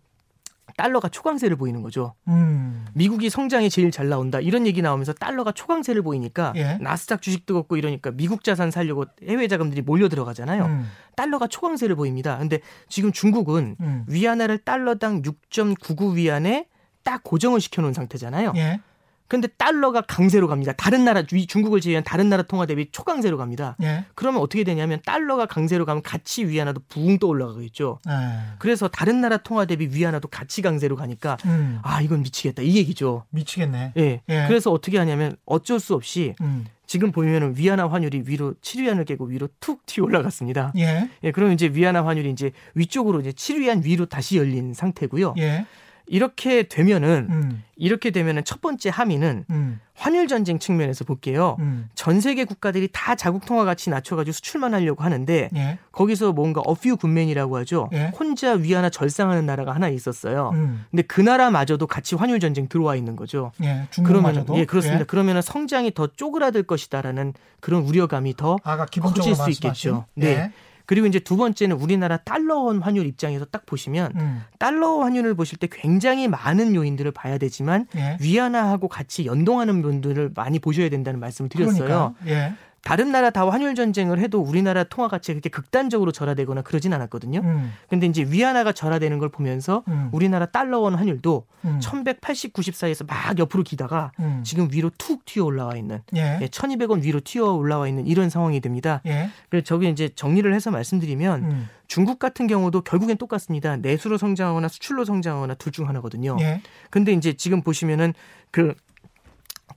[0.76, 2.14] 달러가 초강세를 보이는 거죠.
[2.28, 2.86] 음.
[2.94, 6.78] 미국이 성장이 제일 잘 나온다 이런 얘기 나오면서 달러가 초강세를 보이니까 예.
[6.80, 10.64] 나스닥 주식 뜨겁고 이러니까 미국 자산 살려고 해외 자금들이 몰려 들어가잖아요.
[10.64, 10.86] 음.
[11.14, 12.36] 달러가 초강세를 보입니다.
[12.38, 14.04] 근데 지금 중국은 음.
[14.08, 16.66] 위안화를 달러당 6.99 위안에
[17.02, 18.52] 딱 고정을 시켜놓은 상태잖아요.
[18.56, 18.80] 예.
[19.28, 20.72] 근데 달러가 강세로 갑니다.
[20.72, 23.76] 다른 나라 위- 중국을 제외한 다른 나라 통화 대비 초강세로 갑니다.
[23.82, 24.04] 예.
[24.14, 27.98] 그러면 어떻게 되냐면 달러가 강세로 가면 같이 위안화도 붕떠 올라가겠죠.
[28.08, 28.12] 예.
[28.58, 31.80] 그래서 다른 나라 통화 대비 위안화도 같이 강세로 가니까 음.
[31.82, 33.24] 아 이건 미치겠다 이 얘기죠.
[33.30, 33.92] 미치겠네.
[33.96, 34.20] 예.
[34.28, 34.44] 예.
[34.48, 36.66] 그래서 어떻게 하냐면 어쩔 수 없이 음.
[36.86, 40.72] 지금 보면은 위안화 환율이 위로 7위안을 깨고 위로 툭 튀어 올라갔습니다.
[40.78, 41.10] 예.
[41.24, 45.34] 예, 그럼 이제 위안화 환율이 이제 위쪽으로 이제 7위안 위로 다시 열린 상태고요.
[45.38, 45.66] 예.
[46.06, 47.62] 이렇게 되면은 음.
[47.76, 49.80] 이렇게 되면은 첫 번째 함의는 음.
[49.94, 51.56] 환율 전쟁 측면에서 볼게요.
[51.58, 51.88] 음.
[51.94, 55.78] 전 세계 국가들이 다 자국 통화 가치 낮춰가지고 수출만 하려고 하는데 예.
[55.92, 57.90] 거기서 뭔가 어퓨 군맨이라고 하죠.
[57.92, 58.12] 예.
[58.18, 60.50] 혼자 위안화 절상하는 나라가 하나 있었어요.
[60.54, 60.84] 음.
[60.90, 63.52] 근데 그 나라마저도 같이 환율 전쟁 들어와 있는 거죠.
[63.62, 63.88] 예.
[64.04, 64.46] 그러면.
[64.54, 65.04] 예 그렇습니다.
[65.04, 69.68] 그러면은 성장이 더 쪼그라들 것이다라는 그런 우려감이 더 아까 기본적으로 커질 수 말씀하신.
[69.68, 70.06] 있겠죠.
[70.18, 70.20] 예.
[70.20, 70.52] 네.
[70.86, 74.42] 그리고 이제 두 번째는 우리나라 달러원 환율 입장에서 딱 보시면 음.
[74.58, 78.16] 달러 환율을 보실 때 굉장히 많은 요인들을 봐야 되지만 예.
[78.20, 81.84] 위안화하고 같이 연동하는 분들을 많이 보셔야 된다는 말씀을 드렸어요.
[81.84, 82.14] 그러니까.
[82.26, 82.54] 예.
[82.86, 87.40] 다른 나라 다 환율 전쟁을 해도 우리나라 통화 가치가 그렇게 극단적으로 절하되거나 그러진 않았거든요.
[87.40, 87.72] 음.
[87.88, 90.08] 근데 이제 위안화가 절하되는 걸 보면서 음.
[90.12, 91.80] 우리나라 달러원 환율도 음.
[91.80, 94.40] 1180, 94에서 막 옆으로 기다가 음.
[94.44, 96.38] 지금 위로 툭 튀어 올라와 있는 예.
[96.40, 99.00] 예, 1200원 위로 튀어 올라와 있는 이런 상황이 됩니다.
[99.06, 99.30] 예.
[99.50, 101.68] 그래서 저기 이제 정리를 해서 말씀드리면 음.
[101.88, 103.76] 중국 같은 경우도 결국엔 똑같습니다.
[103.78, 106.36] 내수로 성장하거나 수출로 성장하거나 둘 중 하나거든요.
[106.38, 106.60] 예.
[106.90, 108.14] 근데 이제 지금 보시면은
[108.52, 108.76] 그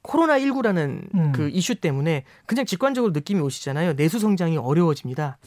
[0.01, 1.31] 코로나 19라는 음.
[1.33, 3.95] 그 이슈 때문에 그냥 직관적으로 느낌이 오시잖아요.
[3.95, 5.37] 내수 성장이 어려워집니다.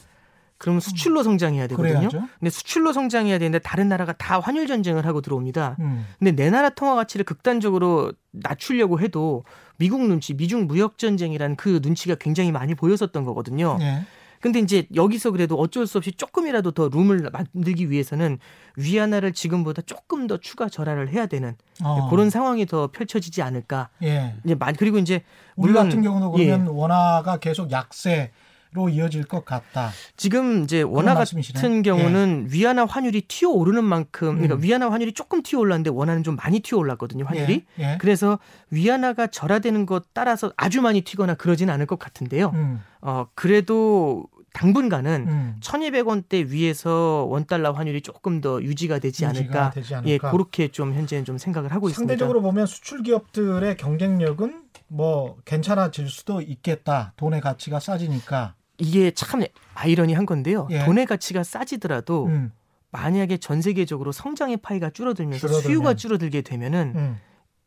[0.57, 1.93] 그러면 수출로 성장해야 되거든요.
[1.93, 2.23] 그래야죠.
[2.39, 5.75] 근데 수출로 성장해야 되는데 다른 나라가 다 환율 전쟁을 하고 들어옵니다.
[5.79, 6.05] 음.
[6.19, 9.43] 근데 내 나라 통화 가치를 극단적으로 낮추려고 해도
[9.77, 13.77] 미국 눈치, 미중 무역 전쟁이란 그 눈치가 굉장히 많이 보였었던 거거든요.
[13.81, 14.05] 예.
[14.43, 18.39] 근데 이제 여기서 그래도 어쩔 수 없이 조금이라도 더 룸을 만들기 위해서는
[18.75, 22.09] 위안화를 지금보다 조금 더 추가 절하를 해야 되는 어.
[22.09, 23.87] 그런 상황이 더 펼쳐지지 않을까.
[24.03, 24.35] 예.
[24.43, 25.23] 이제 만 그리고 이제
[25.55, 28.31] 우리 물론 같은 경우는 예, 그러면 원화가 계속 약세
[28.73, 29.91] 로 이어질 것 같다.
[30.17, 31.13] 지금 이제 원화.
[31.13, 34.63] 같은 경우는 위안화 환율이 튀어 오르는 만큼 그러니까 음.
[34.63, 37.65] 위안화 환율이 조금 튀어 올랐는데 원화는 좀 많이 튀어 올랐거든요 환율이.
[37.79, 37.83] 예.
[37.83, 37.97] 예.
[37.99, 38.39] 그래서
[38.71, 42.49] 위안화가 절하되는 것 따라서 아주 많이 튀거나 그러진 않을 것 같은데요.
[42.55, 42.81] 음.
[43.01, 45.55] 어 그래도 당분간은 음.
[45.59, 49.71] 1200원대 위에서 원달러 환율이 조금 더 유지가 되지 않을까.
[49.71, 50.31] 되지 예, 않을까.
[50.31, 57.13] 그렇게 좀 현재는 좀 생각을 하고 상대적으로 보면 수출 기업들의 경쟁력은 뭐 괜찮아질 수도 있겠다.
[57.17, 58.53] 돈의 가치가 싸지니까.
[58.53, 58.55] 있습니다.
[58.77, 59.43] 이게 참
[59.73, 60.67] 아이러니한 건데요.
[60.71, 60.85] 예.
[60.85, 62.51] 돈의 가치가 싸지더라도 음.
[62.91, 65.61] 만약에 전 세계적으로 성장의 파이가 줄어들면서 줄어들면.
[65.63, 67.19] 수요가 줄어들게 되면은 음.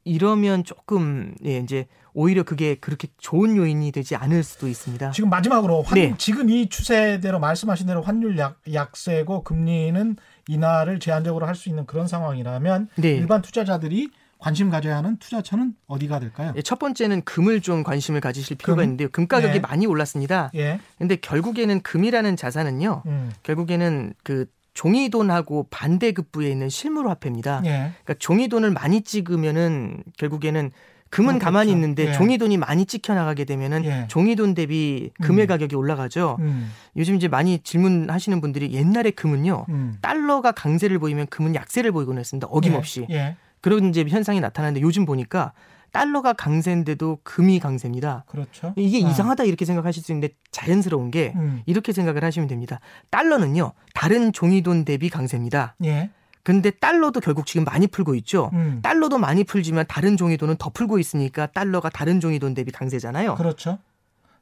[0.07, 5.11] 이러면 조금 예, 이제 오히려 그게 그렇게 좋은 요인이 되지 않을 수도 있습니다.
[5.11, 6.15] 지금 마지막으로 환, 네.
[6.17, 10.17] 지금 이 추세대로 말씀하신 대로 환율 약, 약세고 금리는
[10.49, 13.09] 인하를 제한적으로 할 수 있는 그런 상황이라면 네.
[13.17, 16.53] 일반 투자자들이 관심 가져야 하는 투자처는 어디가 될까요?
[16.57, 18.85] 예, 첫 번째는 금을 좀 관심을 가지실 필요가 금?
[18.85, 19.09] 있는데요.
[19.11, 19.61] 금 가격이 네.
[19.61, 20.51] 많이 올랐습니다.
[20.55, 20.79] 예.
[20.99, 23.03] 근데 결국에는 금이라는 자산은요.
[23.07, 23.33] 음.
[23.43, 24.45] 결국에는 그
[24.77, 27.63] 종이돈하고 반대급부에 있는 실물 화폐입니다.
[27.65, 27.71] 예.
[27.71, 30.71] 그러니까 종이돈을 많이 찍으면은 결국에는
[31.09, 31.45] 금은 그렇겠죠.
[31.45, 32.13] 가만히 있는데 예.
[32.13, 34.05] 종이돈이 많이 찍혀 나가게 되면은 예.
[34.09, 35.47] 종이돈 대비 금의 음.
[35.47, 36.37] 가격이 올라가죠.
[36.41, 36.71] 음.
[36.97, 39.65] 요즘 이제 많이 질문하시는 분들이 옛날에 금은요.
[39.71, 39.97] 음.
[40.03, 42.47] 달러가 강세를 보이면 금은 약세를 보이곤 했습니다.
[42.51, 43.07] 어김없이.
[43.11, 43.15] 예.
[43.15, 43.37] 예.
[43.63, 45.53] 그런 이제 현상이 나타나는데 요즘 보니까
[45.97, 48.25] 달러가 강세인데도 금이 강세입니다.
[48.29, 48.75] 그렇죠.
[48.77, 49.09] 이게 아.
[49.09, 51.63] 이상하다 이렇게 생각하실 수 있는데 자연스러운 게 음.
[51.65, 52.81] 이렇게 생각을 하시면 됩니다.
[53.11, 55.75] 달러는요 다른 종이돈 대비 강세입니다.
[55.85, 56.11] 예.
[56.43, 58.51] 근데 달러도 결국 지금 많이 풀고 있죠.
[58.53, 58.81] 음.
[58.83, 63.37] 달러도 많이 풀지만 다른 종이돈은 더 풀고 있으니까 달러가 다른 종이돈 대비 강세잖아요.
[63.37, 63.79] 그렇죠.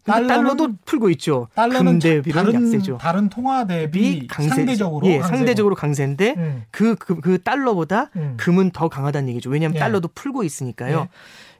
[0.04, 1.48] 달러는- 달러도 풀고 있죠.
[1.54, 2.98] 달러는 금 대비는 다른 약세죠.
[2.98, 5.36] 다른 통화 대비 비 강세 상대적으로 예, 강세고.
[5.36, 6.62] 상대적으로 강세인데 음.
[6.70, 8.34] 그, 그, 그 달러보다 음.
[8.36, 9.48] 금은 더 강하다는 얘기죠.
[9.48, 9.78] 왜냐하면 예.
[9.78, 11.08] 달러도 풀고 있으니까요.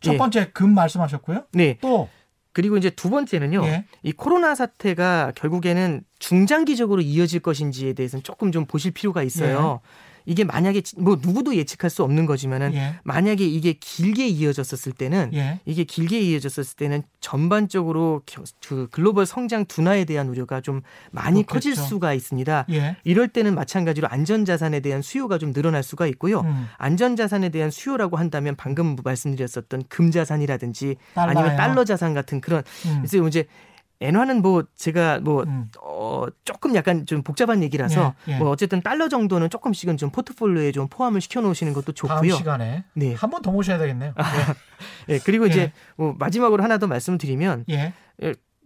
[0.04, 0.18] 첫 예.
[0.18, 1.44] 번째 금 말씀하셨고요.
[1.52, 1.78] 네.
[1.80, 2.08] 또
[2.52, 3.64] 그리고 이제 두 번째는요.
[3.64, 3.84] 예.
[4.02, 9.80] 이 코로나 사태가 결국에는 중장기적으로 이어질 것인지에 대해서는 조금 좀 보실 필요가 있어요.
[10.26, 12.94] 이게 만약에 지- 뭐 누구도 예측할 수 없는 거지만은 예.
[13.04, 15.60] 만약에 이게 길게 이어졌었을 때는 예.
[15.66, 21.52] 이게 길게 이어졌었을 때는 전반적으로 겨- 그 글로벌 성장 둔화에 대한 우려가 좀 많이 그렇겠죠.
[21.54, 22.66] 커질 수가 있습니다.
[22.70, 22.96] 예.
[23.04, 26.40] 이럴 때는 마찬가지로 안전 자산에 대한 수요가 좀 늘어날 수가 있고요.
[26.40, 26.66] 음.
[26.78, 31.38] 안전 자산에 대한 수요라고 한다면 방금 말씀드렸었던 금 자산이라든지 달러요.
[31.38, 33.02] 아니면 달러 자산 같은 그런 음.
[33.02, 33.46] 그래서 이제
[34.04, 35.70] 엔화는 뭐 제가 뭐 음.
[35.82, 38.38] 어, 조금 약간 좀 복잡한 얘기라서 예, 예.
[38.38, 42.34] 뭐 어쨌든 달러 정도는 조금씩은 좀 포트폴리오에 좀 포함을 시켜 놓으시는 것도 다음 좋고요.
[42.36, 43.14] 시간에 네.
[43.14, 44.14] 한 번 더 모셔야 되겠네요.
[45.08, 45.72] 예, 그리고 이제 예.
[45.96, 47.92] 뭐 마지막으로 하나 더 말씀드리면 예.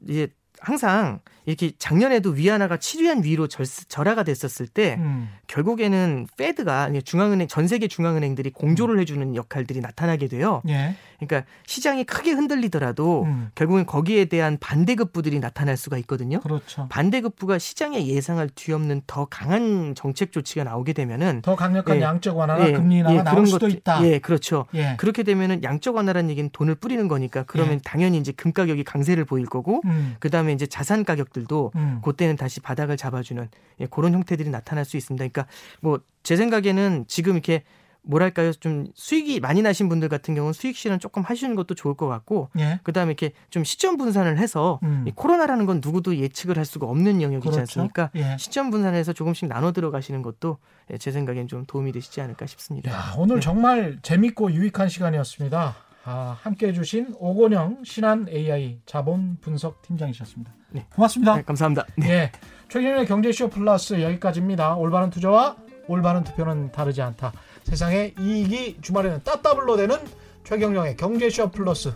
[0.08, 0.28] 이제
[0.60, 5.30] 항상 이렇게 작년에도 위안화가 7위안 위로 절, 절하가 됐었을 때 음.
[5.46, 10.60] 결국에는 페드가 중앙은행 전 세계 중앙은행들이 공조를 해주는 역할들이 나타나게 돼요.
[10.68, 10.94] 예.
[11.18, 13.50] 그러니까 시장이 크게 흔들리더라도 음.
[13.54, 16.40] 결국엔 거기에 대한 반대급부들이 나타날 수가 있거든요.
[16.40, 16.86] 그렇죠.
[16.90, 22.02] 반대급부가 시장의 예상을 뒤엎는 더 강한 정책 조치가 나오게 되면은 더 강력한 예.
[22.02, 24.04] 양적 완화나 예, 금리 인하가 예, 나올 수도 것들- 있다.
[24.06, 24.66] 예, 그렇죠.
[24.74, 24.94] 예.
[24.98, 27.80] 그렇게 되면은 양적 완화라는 얘기는 돈을 뿌리는 거니까 그러면 예.
[27.84, 30.16] 당연히 이제 금 가격이 강세를 보일 거고 음.
[30.20, 32.00] 그다음에 이제 자산 가격들도 음.
[32.04, 33.48] 그때는 다시 바닥을 잡아주는
[33.80, 35.26] 예, 그런 형태들이 나타날 수 있습니다.
[35.28, 35.46] 그러니까
[35.80, 37.62] 뭐 제 생각에는 지금 이렇게
[38.02, 42.06] 뭐랄까요 좀 수익이 많이 나신 분들 같은 경우는 수익 실현 조금 하시는 것도 좋을 것
[42.06, 42.80] 같고 예.
[42.82, 45.04] 그다음에 이렇게 좀 시점 분산을 해서 음.
[45.08, 47.60] 이 코로나라는 건 누구도 예측을 할 수가 없는 영역이지 그렇죠.
[47.60, 48.10] 않습니까?
[48.14, 48.36] 예.
[48.38, 50.58] 시점 분산해서 조금씩 나눠 들어가시는 것도
[50.92, 52.92] 예, 제 생각엔 좀 도움이 되시지 않을까 싶습니다.
[52.92, 53.40] 야, 오늘 네.
[53.40, 55.74] 정말 재밌고 유익한 시간이었습니다.
[56.10, 60.50] 아, 함께 해주신 오건영 신한 AI 자본 분석 팀장이셨습니다.
[60.70, 60.86] 네.
[60.94, 61.36] 고맙습니다.
[61.36, 61.84] 네, 감사합니다.
[61.98, 62.06] 네.
[62.06, 62.32] 네.
[62.70, 64.76] 최경영의 경제쇼 플러스 여기까지입니다.
[64.76, 65.56] 올바른 투자와
[65.86, 67.32] 올바른 투표는 다르지 않다.
[67.64, 69.98] 세상의 이익이 주말에는 따따블로 되는
[70.44, 71.92] 최경영의 경제쇼 플러스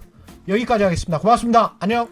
[0.47, 1.19] 여기까지 하겠습니다.
[1.19, 1.77] 고맙습니다.
[1.81, 2.07] 안녕.